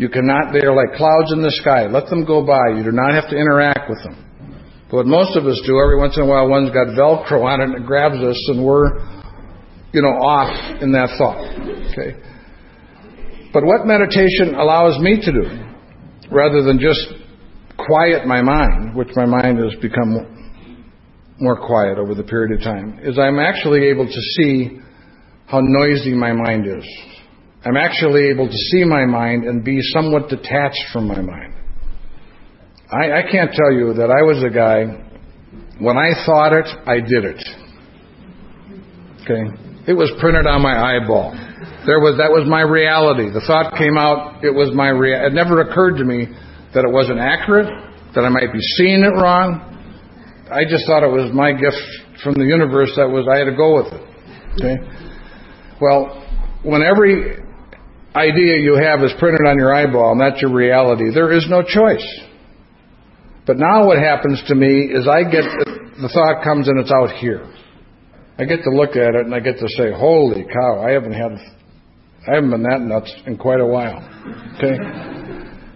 [0.00, 1.84] You cannot, they are like clouds in the sky.
[1.92, 2.72] Let them go by.
[2.72, 4.16] You do not have to interact with them.
[4.88, 7.60] But what most of us do, every once in a while, one's got Velcro on
[7.60, 8.96] it and it grabs us and we're,
[9.92, 11.38] you know, off in that thought.
[11.92, 12.18] Okay?
[13.52, 15.44] But what meditation allows me to do,
[16.30, 17.12] rather than just
[17.76, 20.32] quiet my mind, which my mind has become
[21.38, 24.78] more quiet over the period of time is I'm actually able to see
[25.46, 26.84] how noisy my mind is.
[27.64, 31.54] I'm actually able to see my mind and be somewhat detached from my mind.
[32.90, 34.84] I, I can't tell you that I was a guy,
[35.78, 37.42] when I thought it, I did it.
[39.22, 39.71] Okay?
[39.86, 41.32] It was printed on my eyeball.
[41.86, 43.30] There was, that was my reality.
[43.30, 46.26] The thought came out, it was my rea- It never occurred to me
[46.74, 47.66] that it wasn't accurate,
[48.14, 49.72] that I might be seeing it wrong,
[50.52, 51.80] I just thought it was my gift
[52.22, 54.04] from the universe that was I had to go with it.
[54.60, 54.76] Okay?
[55.80, 56.20] Well,
[56.62, 57.40] when every
[58.14, 61.62] idea you have is printed on your eyeball and that's your reality, there is no
[61.62, 62.04] choice.
[63.46, 65.48] But now what happens to me is I get
[65.96, 67.48] the thought comes and it's out here.
[68.38, 70.82] I get to look at it and I get to say, "Holy cow!
[70.86, 71.32] I haven't had,
[72.26, 74.02] I haven't been that nuts in quite a while."
[74.56, 74.78] Okay.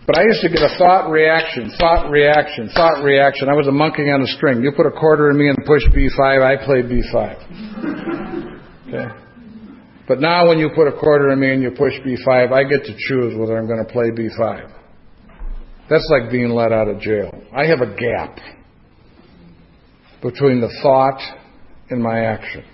[0.07, 3.49] But I used to get a thought reaction, thought reaction, thought reaction.
[3.49, 4.63] I was a monkey on a string.
[4.63, 7.37] You put a quarter in me and push B5, I play B5.
[8.87, 9.09] Okay?
[10.07, 12.85] But now when you put a quarter in me and you push B5, I get
[12.85, 14.71] to choose whether I'm going to play B5.
[15.91, 17.33] That's like being let out of jail.
[17.53, 18.39] I have a gap
[20.23, 21.21] between the thought
[21.91, 22.65] and my action.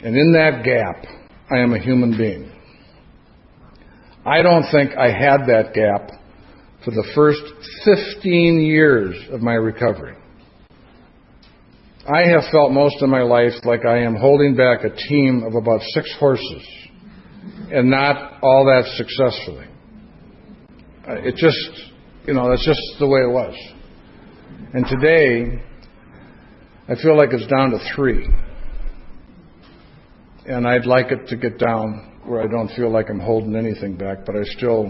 [0.00, 1.04] And in that gap,
[1.50, 2.52] I am a human being.
[4.24, 6.10] I don't think I had that gap
[6.84, 7.40] for the first
[7.84, 10.16] 15 years of my recovery.
[12.06, 15.54] I have felt most of my life like I am holding back a team of
[15.54, 16.66] about six horses
[17.70, 19.66] and not all that successfully.
[21.06, 21.90] Uh, it just,
[22.26, 23.54] you know, that's just the way it was.
[24.72, 25.62] And today,
[26.88, 28.26] I feel like it's down to three.
[30.46, 33.96] And I'd like it to get down where I don't feel like I'm holding anything
[33.96, 34.88] back, but I still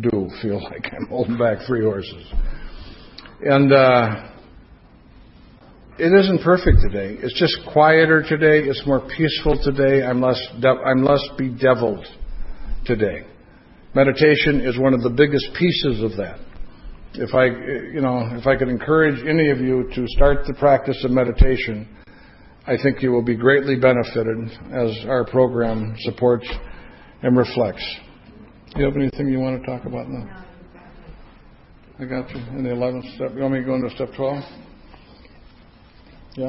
[0.00, 2.32] do feel like I'm holding back three horses.
[3.42, 4.30] And uh,
[5.98, 7.18] it isn't perfect today.
[7.22, 8.66] It's just quieter today.
[8.66, 10.02] It's more peaceful today.
[10.02, 12.06] I'm less de- I'm less bedeviled
[12.86, 13.26] today.
[13.94, 16.38] Meditation is one of the biggest pieces of that.
[17.16, 21.00] If I, you know, if I could encourage any of you to start the practice
[21.04, 21.88] of meditation,
[22.66, 26.48] I think you will be greatly benefited as our program supports
[27.22, 27.84] and reflects.
[28.74, 30.44] Do you have anything you want to talk about now?
[32.00, 32.40] I got you.
[32.58, 33.30] In the 11th step.
[33.36, 34.42] You want me to go into step 12?
[36.36, 36.48] Yeah?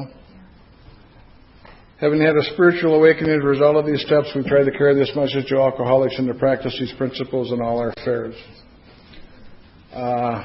[2.01, 4.95] Having had a spiritual awakening as a result of these steps, we try to carry
[4.95, 8.35] this message to alcoholics and to practice these principles in all our affairs.
[9.95, 10.43] Uh,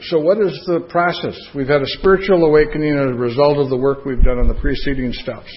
[0.00, 1.38] so, what is the process?
[1.54, 4.54] We've had a spiritual awakening as a result of the work we've done on the
[4.54, 5.52] preceding steps.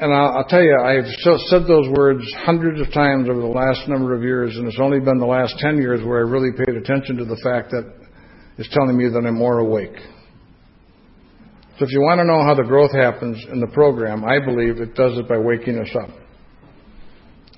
[0.00, 1.08] And I'll, I'll tell you, I've
[1.48, 5.00] said those words hundreds of times over the last number of years, and it's only
[5.00, 7.90] been the last 10 years where I really paid attention to the fact that
[8.58, 9.96] it's telling me that I'm more awake.
[11.78, 14.76] So if you want to know how the growth happens in the program, I believe
[14.76, 16.21] it does it by waking us up.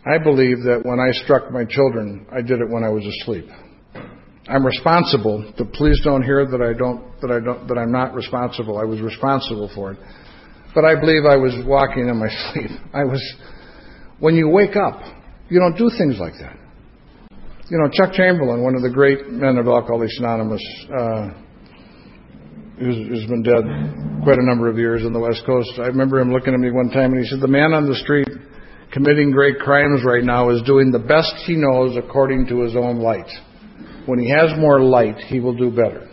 [0.07, 3.49] I believe that when I struck my children, I did it when I was asleep.
[4.47, 8.13] I'm responsible, but please don't hear that I don't that I don't that I'm not
[8.13, 8.77] responsible.
[8.77, 9.99] I was responsible for it.
[10.75, 12.71] But I believe I was walking in my sleep.
[12.93, 13.23] I was
[14.19, 15.01] when you wake up,
[15.49, 16.57] you don't do things like that.
[17.71, 20.61] You know, Chuck Chamberlain, one of the great men of Alcoholics Anonymous,
[20.93, 21.31] uh,
[22.79, 23.65] who's, who's been dead
[24.23, 25.71] quite a number of years on the West Coast.
[25.79, 27.95] I remember him looking at me one time and he said, "The man on the
[27.95, 28.29] street
[28.95, 33.01] committing great crimes right now is doing the best he knows according to his own
[33.01, 33.29] light."
[34.07, 36.09] when he has more light, he will do better.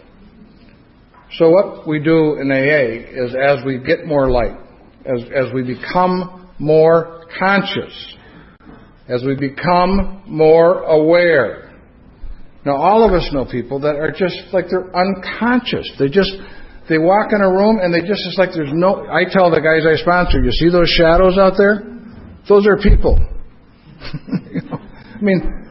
[1.38, 4.58] So what we do in AA is as we get more light,
[5.06, 8.16] as, as we become more conscious,
[9.08, 11.80] as we become more aware.
[12.66, 15.90] Now all of us know people that are just like they're unconscious.
[15.98, 16.32] They just,
[16.90, 19.62] they walk in a room and they just, it's like there's no, I tell the
[19.62, 22.01] guys I sponsor, you see those shadows out there?
[22.48, 23.20] Those are people.
[24.52, 24.78] you know?
[24.78, 25.70] I mean,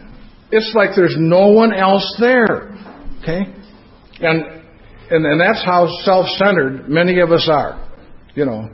[0.51, 2.71] it's like there's no one else there.
[3.23, 3.43] Okay?
[4.21, 4.43] And,
[5.11, 7.89] and, and that's how self-centered many of us are.
[8.35, 8.69] You know,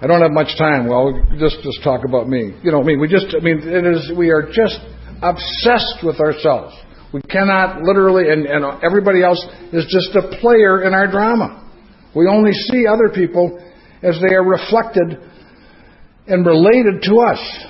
[0.00, 0.88] I don't have much time.
[0.88, 2.58] Well, just, just talk about me.
[2.62, 4.80] You know, I mean, we just, I mean, it is, we are just
[5.22, 6.74] obsessed with ourselves.
[7.12, 11.62] We cannot literally, and, and everybody else is just a player in our drama.
[12.14, 13.62] We only see other people
[14.02, 15.20] as they are reflected
[16.26, 17.66] and related to us.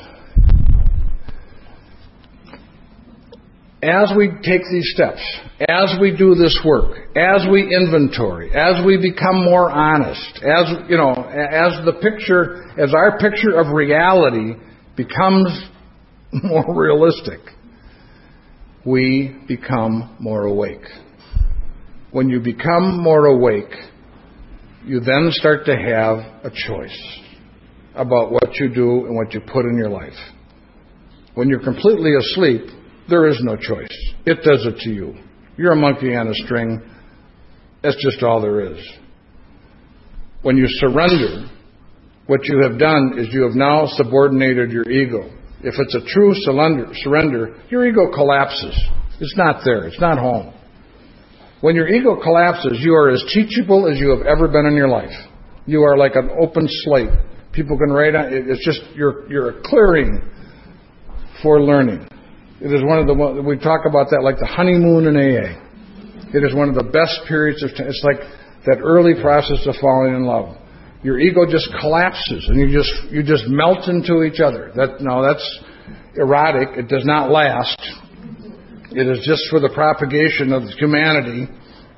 [3.82, 5.20] as we take these steps,
[5.68, 10.96] as we do this work, as we inventory, as we become more honest, as, you
[10.96, 14.54] know, as the picture, as our picture of reality
[14.96, 15.48] becomes
[16.32, 17.40] more realistic,
[18.84, 20.86] we become more awake.
[22.10, 23.72] When you become more awake,
[24.84, 27.20] you then start to have a choice
[27.96, 30.16] about what you do and what you put in your life.
[31.34, 32.62] When you're completely asleep,
[33.08, 33.88] there is no choice.
[34.24, 35.14] It does it to you.
[35.56, 36.82] You're a monkey on a string.
[37.82, 38.78] That's just all there is.
[40.42, 41.50] When you surrender,
[42.26, 45.30] what you have done is you have now subordinated your ego.
[45.62, 48.78] If it's a true surrender, your ego collapses.
[49.20, 49.86] It's not there.
[49.86, 50.52] It's not home.
[51.62, 54.88] When your ego collapses, you are as teachable as you have ever been in your
[54.88, 55.14] life.
[55.64, 57.10] You are like an open slate.
[57.56, 58.28] People can write on.
[58.30, 60.22] It's just you're you're a clearing
[61.42, 62.06] for learning.
[62.60, 65.60] It is one of the, we talk about that like the honeymoon in AA.
[66.32, 67.88] It is one of the best periods of time.
[67.88, 68.20] It's like
[68.64, 70.56] that early process of falling in love.
[71.02, 74.72] Your ego just collapses and you just, you just melt into each other.
[74.74, 75.44] That, no, that's
[76.16, 76.76] erotic.
[76.76, 77.76] It does not last.
[78.90, 81.46] It is just for the propagation of humanity.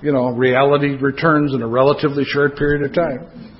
[0.02, 3.57] You know, reality returns in a relatively short period of time.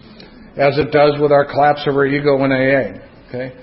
[0.58, 3.28] As it does with our collapse of our ego in AA.
[3.28, 3.56] Okay?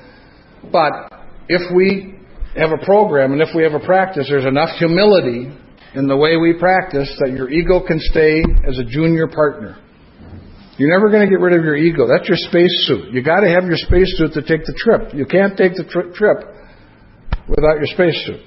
[0.71, 1.11] But
[1.49, 2.15] if we
[2.55, 5.51] have a program, and if we have a practice, there's enough humility
[5.93, 9.77] in the way we practice that your ego can stay as a junior partner.
[10.77, 12.07] You're never going to get rid of your ego.
[12.07, 13.13] That's your space suit.
[13.13, 15.13] You got to have your space suit to take the trip.
[15.13, 16.37] You can't take the tri- trip
[17.47, 18.41] without your space suit.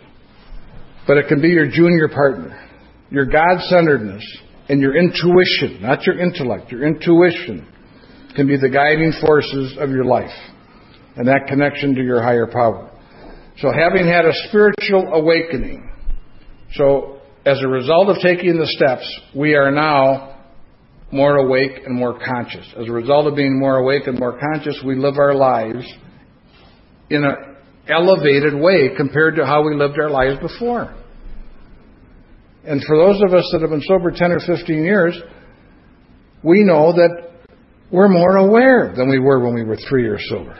[1.06, 2.68] But it can be your junior partner.
[3.10, 4.24] Your God centeredness
[4.68, 7.66] and your intuition, not your intellect, your intuition
[8.34, 10.34] can be the guiding forces of your life
[11.16, 12.90] and that connection to your higher power.
[13.58, 15.90] So having had a spiritual awakening,
[16.74, 20.36] so as a result of taking the steps, we are now
[21.10, 22.66] more awake and more conscious.
[22.78, 25.84] As a result of being more awake and more conscious, we live our lives
[27.10, 27.56] in an
[27.88, 30.94] elevated way compared to how we lived our lives before.
[32.64, 35.18] And for those of us that have been sober 10 or 15 years,
[36.42, 37.27] we know that
[37.90, 40.54] we're more aware than we were when we were three years sober.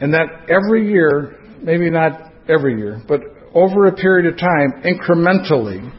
[0.00, 3.20] And that every year maybe not every year, but
[3.54, 5.90] over a period of time, incrementally,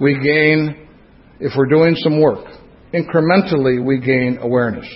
[0.00, 0.88] we gain,
[1.40, 2.44] if we're doing some work,
[2.92, 4.86] incrementally we gain awareness.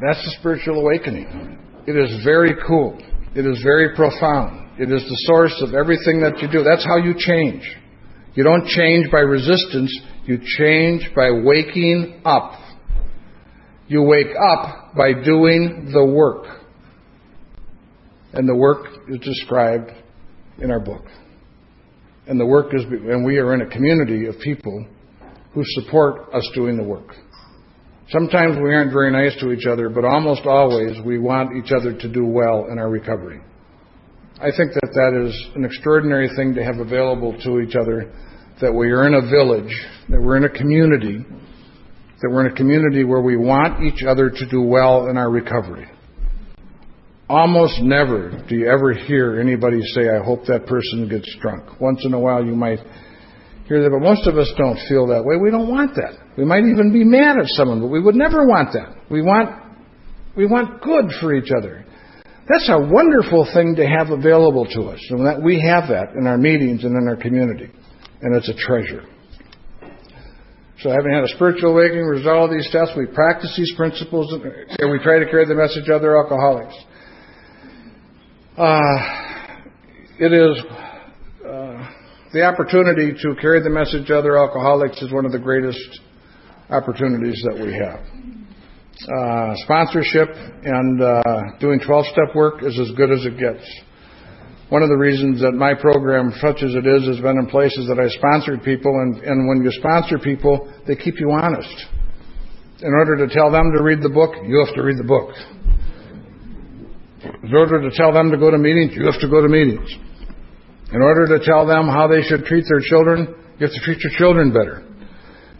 [0.00, 1.58] That's the spiritual awakening.
[1.86, 2.98] It is very cool.
[3.34, 4.78] It is very profound.
[4.78, 6.62] It is the source of everything that you do.
[6.62, 7.62] That's how you change.
[8.34, 9.90] You don't change by resistance,
[10.24, 12.52] you change by waking up.
[13.86, 16.46] You wake up by doing the work.
[18.32, 19.90] And the work is described
[20.58, 21.04] in our book.
[22.26, 24.86] And the work is, and we are in a community of people
[25.52, 27.14] who support us doing the work.
[28.08, 31.96] Sometimes we aren't very nice to each other, but almost always we want each other
[31.96, 33.40] to do well in our recovery.
[34.36, 38.12] I think that that is an extraordinary thing to have available to each other,
[38.60, 39.74] that we are in a village,
[40.08, 41.24] that we're in a community,
[42.22, 45.30] that we're in a community where we want each other to do well in our
[45.30, 45.88] recovery.
[47.28, 51.80] Almost never do you ever hear anybody say, I hope that person gets drunk.
[51.80, 52.78] Once in a while you might
[53.66, 55.36] hear that, but most of us don't feel that way.
[55.36, 56.36] We don't want that.
[56.36, 58.94] We might even be mad at someone, but we would never want that.
[59.10, 59.50] We want,
[60.36, 61.84] we want good for each other.
[62.46, 66.26] That's a wonderful thing to have available to us, and that we have that in
[66.26, 67.70] our meetings and in our community,
[68.24, 69.04] and it's a treasure.
[70.80, 74.98] So, having had a spiritual awakening, resolve these steps, we practice these principles, and we
[74.98, 76.74] try to carry the message to other alcoholics.
[78.56, 79.24] Uh,
[80.18, 80.62] it is
[81.46, 81.90] uh,
[82.32, 86.00] the opportunity to carry the message to other alcoholics is one of the greatest
[86.70, 88.00] opportunities that we have.
[88.94, 90.28] Uh, sponsorship
[90.64, 91.22] and uh,
[91.60, 93.64] doing 12 step work is as good as it gets.
[94.70, 97.86] One of the reasons that my program, such as it is, has been in places
[97.88, 101.68] that I sponsored people, and, and when you sponsor people, they keep you honest.
[102.80, 105.30] In order to tell them to read the book, you have to read the book.
[107.42, 109.88] In order to tell them to go to meetings, you have to go to meetings.
[110.92, 114.00] In order to tell them how they should treat their children, you have to treat
[114.00, 114.82] your children better.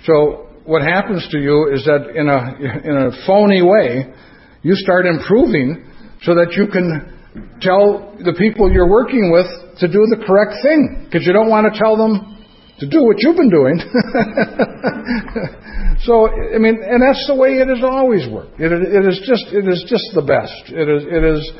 [0.04, 2.40] So what happens to you is that in a,
[2.88, 4.12] in a phony way,
[4.62, 5.90] you start improving
[6.22, 7.14] so that you can
[7.60, 9.46] tell the people you're working with
[9.80, 11.06] to do the correct thing.
[11.06, 12.36] Because you don't want to tell them
[12.78, 13.78] to do what you've been doing.
[16.06, 18.58] so, I mean, and that's the way it has always worked.
[18.58, 20.74] It, it is just, it is just the best.
[20.74, 21.52] It is, it is,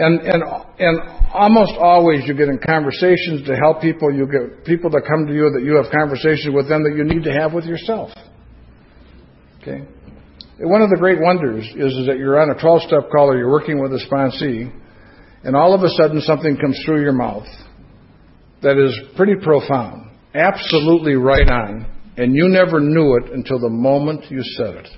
[0.00, 0.42] and, and,
[0.80, 0.96] and
[1.32, 4.12] almost always you get in conversations to help people.
[4.12, 7.04] You get people that come to you that you have conversations with them that you
[7.04, 8.10] need to have with yourself.
[9.60, 9.84] Okay?
[10.60, 13.36] One of the great wonders is, is that you're on a 12 step call or
[13.36, 14.72] you're working with a sponsee,
[15.44, 17.46] and all of a sudden something comes through your mouth
[18.62, 21.86] that is pretty profound absolutely right on,
[22.16, 24.88] and you never knew it until the moment you said it.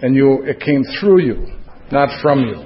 [0.00, 1.46] And you, it came through you,
[1.90, 2.64] not from you.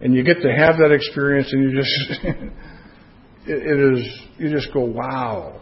[0.00, 2.24] And you get to have that experience, and you just,
[3.46, 5.60] it, is, you just go, wow.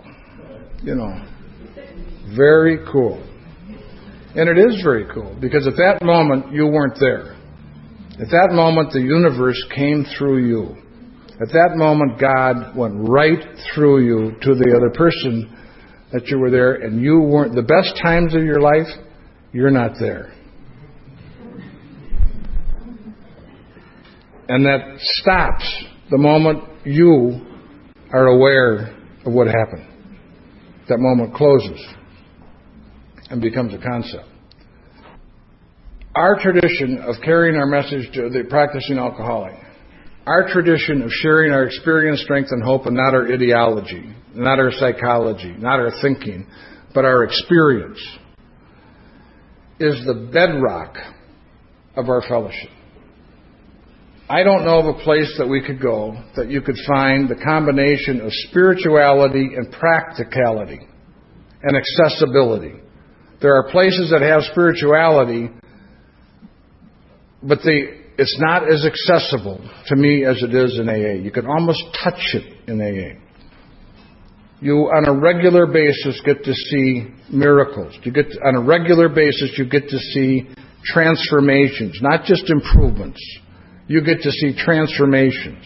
[0.82, 1.26] You know,
[2.36, 3.22] very cool.
[4.34, 7.36] And it is very cool because at that moment you weren't there.
[8.21, 10.77] At that moment the universe came through you.
[11.39, 13.45] At that moment, God went right
[13.75, 15.55] through you to the other person
[16.11, 18.87] that you were there, and you weren't the best times of your life,
[19.53, 20.33] you're not there.
[24.49, 27.45] And that stops the moment you
[28.12, 28.97] are aware
[29.27, 29.87] of what happened.
[30.89, 31.85] That moment closes
[33.29, 34.25] and becomes a concept.
[36.17, 39.55] Our tradition of carrying our message to the practicing alcoholic
[40.27, 44.73] our tradition of sharing our experience, strength, and hope, and not our ideology, not our
[44.73, 46.47] psychology, not our thinking,
[46.93, 48.01] but our experience,
[49.79, 50.97] is the bedrock
[51.95, 52.71] of our fellowship.
[54.29, 57.37] I don't know of a place that we could go that you could find the
[57.37, 60.81] combination of spirituality and practicality
[61.62, 62.81] and accessibility.
[63.41, 65.51] There are places that have spirituality,
[67.47, 71.22] but they it's not as accessible to me as it is in AA.
[71.22, 73.20] You can almost touch it in AA.
[74.61, 77.94] You, on a regular basis, get to see miracles.
[78.03, 80.49] You get to, on a regular basis, you get to see
[80.82, 83.20] transformations, not just improvements.
[83.86, 85.62] You get to see transformations.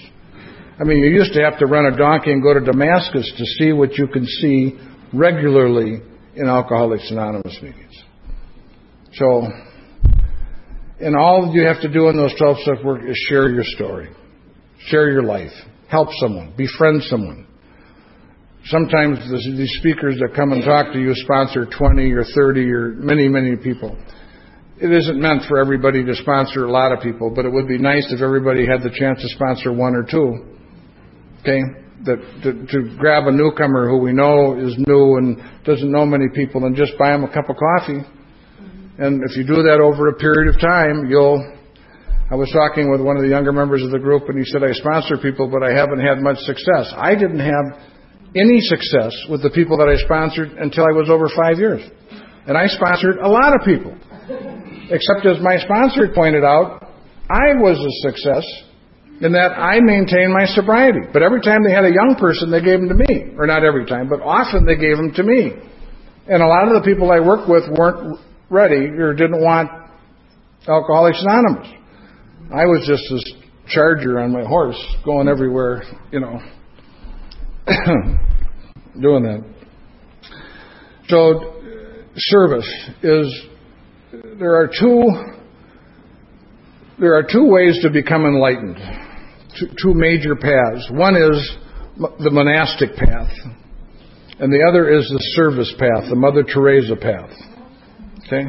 [0.81, 3.45] I mean, you used to have to run a donkey and go to Damascus to
[3.45, 4.76] see what you can see
[5.12, 6.01] regularly
[6.35, 8.03] in Alcoholics Anonymous meetings.
[9.12, 9.47] So,
[11.01, 14.11] and all you have to do in those 12 step work is share your story,
[14.87, 15.53] share your life,
[15.89, 17.47] help someone, befriend someone.
[18.65, 23.29] Sometimes these speakers that come and talk to you sponsor 20 or 30 or many,
[23.29, 23.97] many people.
[24.77, 27.79] It isn't meant for everybody to sponsor a lot of people, but it would be
[27.79, 30.57] nice if everybody had the chance to sponsor one or two.
[31.41, 31.61] Okay?
[32.05, 36.27] that to, to grab a newcomer who we know is new and doesn't know many
[36.35, 38.01] people and just buy them a cup of coffee.
[39.01, 41.41] And if you do that over a period of time, you'll.
[42.31, 44.63] I was talking with one of the younger members of the group, and he said,
[44.63, 46.93] "I sponsor people, but I haven't had much success.
[46.95, 47.81] I didn't have
[48.37, 51.81] any success with the people that I sponsored until I was over five years,
[52.47, 53.97] and I sponsored a lot of people.
[54.93, 56.93] Except as my sponsor pointed out,
[57.31, 58.45] I was a success
[59.25, 61.09] in that I maintained my sobriety.
[61.13, 63.33] But every time they had a young person, they gave them to me.
[63.39, 65.57] Or not every time, but often they gave them to me.
[66.29, 68.21] And a lot of the people I worked with weren't
[68.51, 69.71] ready or didn't want
[70.69, 71.69] Alcoholics Anonymous.
[72.53, 73.25] I was just this
[73.69, 76.41] charger on my horse going everywhere, you know,
[79.01, 79.45] doing that.
[81.09, 81.55] So,
[82.17, 82.69] service
[83.03, 83.47] is,
[84.39, 85.11] there are two,
[86.99, 88.77] there are two ways to become enlightened
[89.59, 90.89] two, two major paths.
[90.91, 91.57] One is
[91.97, 93.31] the monastic path,
[94.39, 97.31] and the other is the service path, the Mother Teresa path.
[98.31, 98.47] Okay?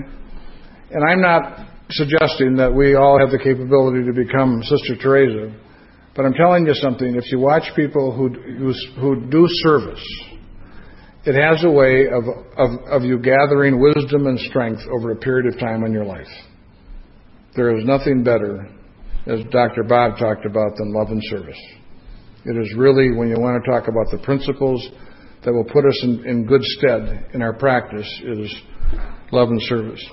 [0.92, 5.56] And I'm not suggesting that we all have the capability to become Sister Teresa,
[6.16, 7.16] but I'm telling you something.
[7.16, 10.06] If you watch people who, who, who do service,
[11.26, 12.24] it has a way of,
[12.58, 16.30] of, of you gathering wisdom and strength over a period of time in your life.
[17.56, 18.70] There is nothing better
[19.26, 19.84] as Dr.
[19.84, 21.60] Bob talked about, than love and service.
[22.46, 24.88] It is really, when you want to talk about the principles
[25.44, 28.62] that will put us in, in good stead in our practice, is
[29.32, 30.04] love and service.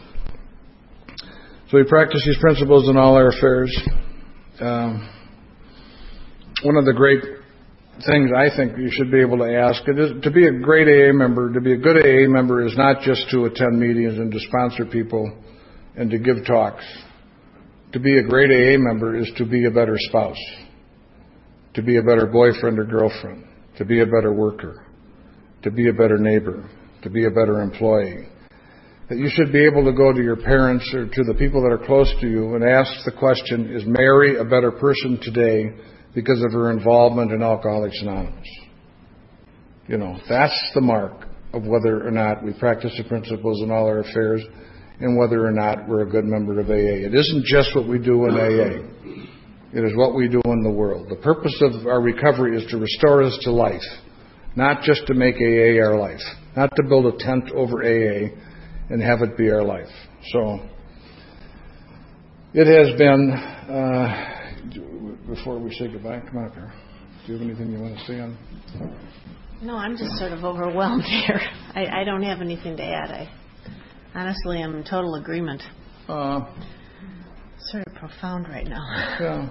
[1.71, 3.77] So we practice these principles in all our affairs.
[4.61, 5.09] Um,
[6.63, 7.23] one of the great
[8.07, 10.87] things I think you should be able to ask it is to be a great
[10.87, 14.33] AA member, to be a good AA member is not just to attend meetings and
[14.33, 15.37] to sponsor people
[15.97, 16.85] and to give talks
[17.93, 20.37] to be a great AA member is to be a better spouse,
[21.75, 23.45] to be a better boyfriend or girlfriend,
[23.79, 24.87] to be a better worker,
[25.63, 26.69] to be a better neighbor,
[27.03, 28.29] to be a better employee.
[29.09, 31.73] That you should be able to go to your parents or to the people that
[31.73, 35.73] are close to you and ask the question, is Mary a better person today
[36.15, 38.49] because of her involvement in Alcoholics Anonymous?
[39.87, 43.87] You know, that's the mark of whether or not we practice the principles in all
[43.87, 44.43] our affairs
[45.01, 47.07] and whether or not we're a good member of AA.
[47.07, 49.25] It isn't just what we do in AA.
[49.73, 51.09] It is what we do in the world.
[51.09, 53.81] The purpose of our recovery is to restore us to life,
[54.55, 56.21] not just to make AA our life,
[56.55, 58.37] not to build a tent over AA
[58.91, 59.89] and have it be our life.
[60.33, 60.61] So,
[62.55, 64.25] it has been, uh,
[65.27, 66.73] before we say goodbye, come on up here.
[67.27, 68.39] Do you have anything you want to say on?
[69.63, 71.41] No, I'm just sort of overwhelmed here.
[71.75, 73.11] I, I don't have anything to add.
[73.11, 73.29] I
[74.15, 75.63] Honestly, I'm in total agreement.
[76.09, 76.41] Uh,
[77.59, 79.17] sort of profound right now.
[79.21, 79.49] Yeah.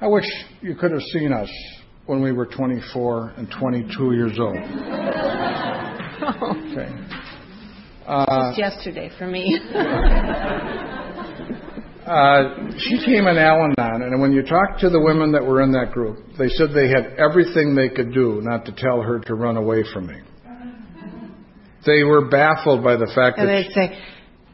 [0.00, 0.24] I wish
[0.60, 1.48] you could have seen us
[2.06, 4.56] when we were 24 and 22 years old.
[6.42, 6.90] okay.
[8.06, 9.58] Uh, Just yesterday for me.
[12.06, 15.62] uh, she came in Al Anon, and when you talked to the women that were
[15.62, 19.20] in that group, they said they had everything they could do not to tell her
[19.20, 20.16] to run away from me.
[21.86, 23.64] They were baffled by the fact and that.
[23.68, 23.98] they'd say,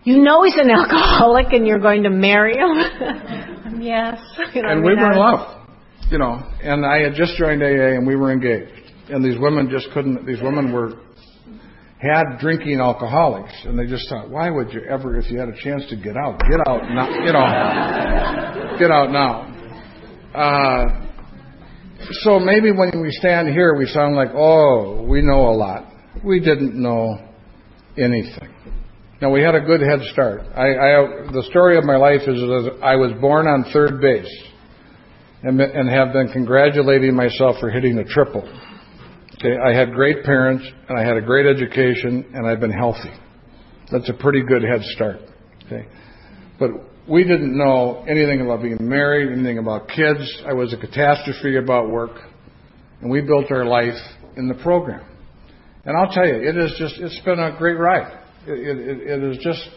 [0.05, 3.81] You know he's an alcoholic and you're going to marry him?
[3.81, 4.21] yes.
[4.55, 5.67] You know, and I mean, we were in love,
[6.11, 6.43] you know.
[6.63, 8.93] And I had just joined AA and we were engaged.
[9.11, 10.95] And these women just couldn't, these women were,
[12.01, 13.53] had drinking alcoholics.
[13.65, 16.17] And they just thought, why would you ever, if you had a chance to get
[16.17, 19.47] out, get out now, you know, get out now.
[20.35, 21.07] Uh,
[22.23, 25.91] so maybe when we stand here, we sound like, oh, we know a lot
[26.25, 27.19] we didn't know
[27.97, 28.55] anything.
[29.21, 30.41] Now we had a good head start.
[30.55, 34.31] I, I, the story of my life is that I was born on third base,
[35.43, 38.43] and, and have been congratulating myself for hitting a triple.
[39.41, 43.11] Okay, I had great parents, and I had a great education, and I've been healthy.
[43.91, 45.17] That's a pretty good head start.
[45.65, 45.89] Okay,
[46.59, 46.71] but
[47.09, 50.43] we didn't know anything about being married, anything about kids.
[50.47, 52.11] I was a catastrophe about work,
[53.01, 53.97] and we built our life
[54.37, 55.07] in the program.
[55.87, 58.23] And I'll tell you, it is just, it's been a great ride.
[58.47, 59.71] It, it, it is just,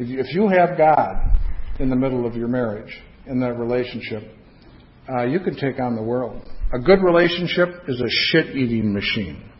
[0.00, 1.14] if you have God
[1.78, 2.92] in the middle of your marriage,
[3.26, 4.34] in that relationship,
[5.08, 6.42] uh, you can take on the world.
[6.72, 9.50] A good relationship is a shit eating machine.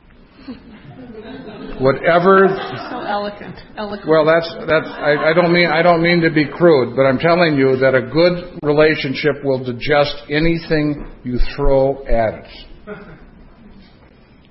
[1.81, 2.49] Whatever.
[2.91, 4.09] So eloquent.
[4.09, 4.89] Well, that's that's.
[4.89, 7.95] I, I don't mean I don't mean to be crude, but I'm telling you that
[7.95, 12.49] a good relationship will digest anything you throw at it.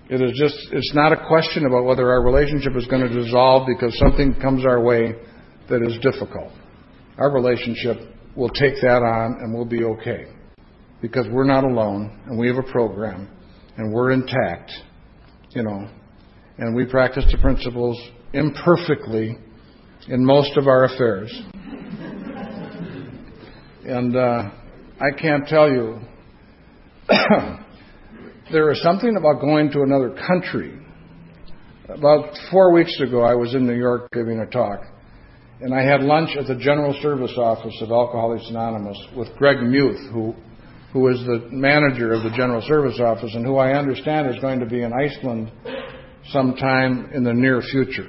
[0.09, 3.67] It is just, it's not a question about whether our relationship is going to dissolve
[3.67, 5.15] because something comes our way
[5.69, 6.51] that is difficult.
[7.17, 7.97] Our relationship
[8.35, 10.34] will take that on and we'll be okay
[11.05, 13.29] because we're not alone and we have a program
[13.77, 14.71] and we're intact,
[15.51, 15.87] you know,
[16.57, 17.95] and we practice the principles
[18.33, 19.37] imperfectly
[20.07, 21.31] in most of our affairs.
[23.85, 24.49] and uh,
[24.99, 25.99] I can't tell you,
[28.51, 30.79] there is something about going to another country.
[31.87, 34.79] About four weeks ago, I was in New York giving a talk,
[35.61, 40.11] and I had lunch at the General Service Office of Alcoholics Anonymous with Greg Muth,
[40.11, 40.33] who
[40.95, 44.61] who is the manager of the General Service Office and who I understand is going
[44.61, 45.51] to be in Iceland
[46.29, 48.07] sometime in the near future.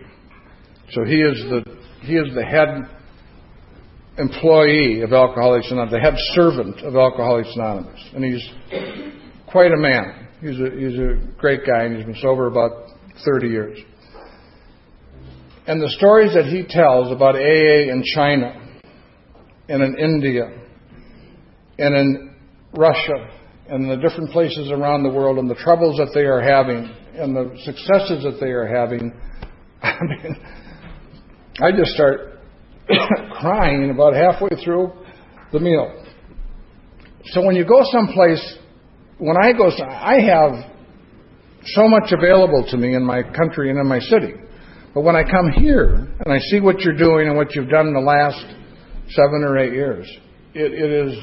[0.93, 1.65] So he is the
[2.03, 2.89] he is the head
[4.19, 8.49] employee of Alcoholics Anonymous, the head servant of Alcoholics Anonymous, and he's
[9.49, 10.29] quite a man.
[10.41, 12.71] He's a he's a great guy, and he's been sober about
[13.25, 13.79] 30 years.
[15.67, 18.79] And the stories that he tells about AA in China,
[19.69, 20.57] and in India,
[21.79, 22.26] and in
[22.77, 23.31] Russia,
[23.69, 27.35] and the different places around the world, and the troubles that they are having, and
[27.35, 29.13] the successes that they are having,
[29.83, 30.37] I mean,
[31.61, 32.39] I just start
[33.41, 34.93] crying about halfway through
[35.53, 36.05] the meal.
[37.27, 38.59] So when you go someplace,
[39.19, 40.77] when I go, I have
[41.65, 44.35] so much available to me in my country and in my city.
[44.95, 47.89] But when I come here and I see what you're doing and what you've done
[47.89, 48.41] in the last
[49.11, 50.09] seven or eight years,
[50.55, 51.19] it, it is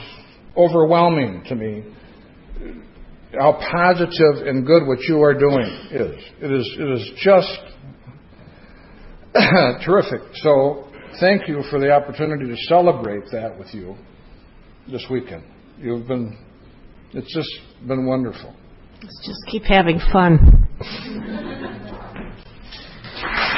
[0.55, 1.83] overwhelming to me
[3.33, 6.23] how positive and good what you are doing is.
[6.39, 7.59] It is, it is just
[9.85, 10.21] terrific.
[10.35, 10.87] So
[11.19, 13.95] thank you for the opportunity to celebrate that with you
[14.91, 15.43] this weekend.
[15.77, 16.37] You've been,
[17.13, 17.49] it's just
[17.87, 18.53] been wonderful.
[19.01, 20.67] Let's just keep having fun.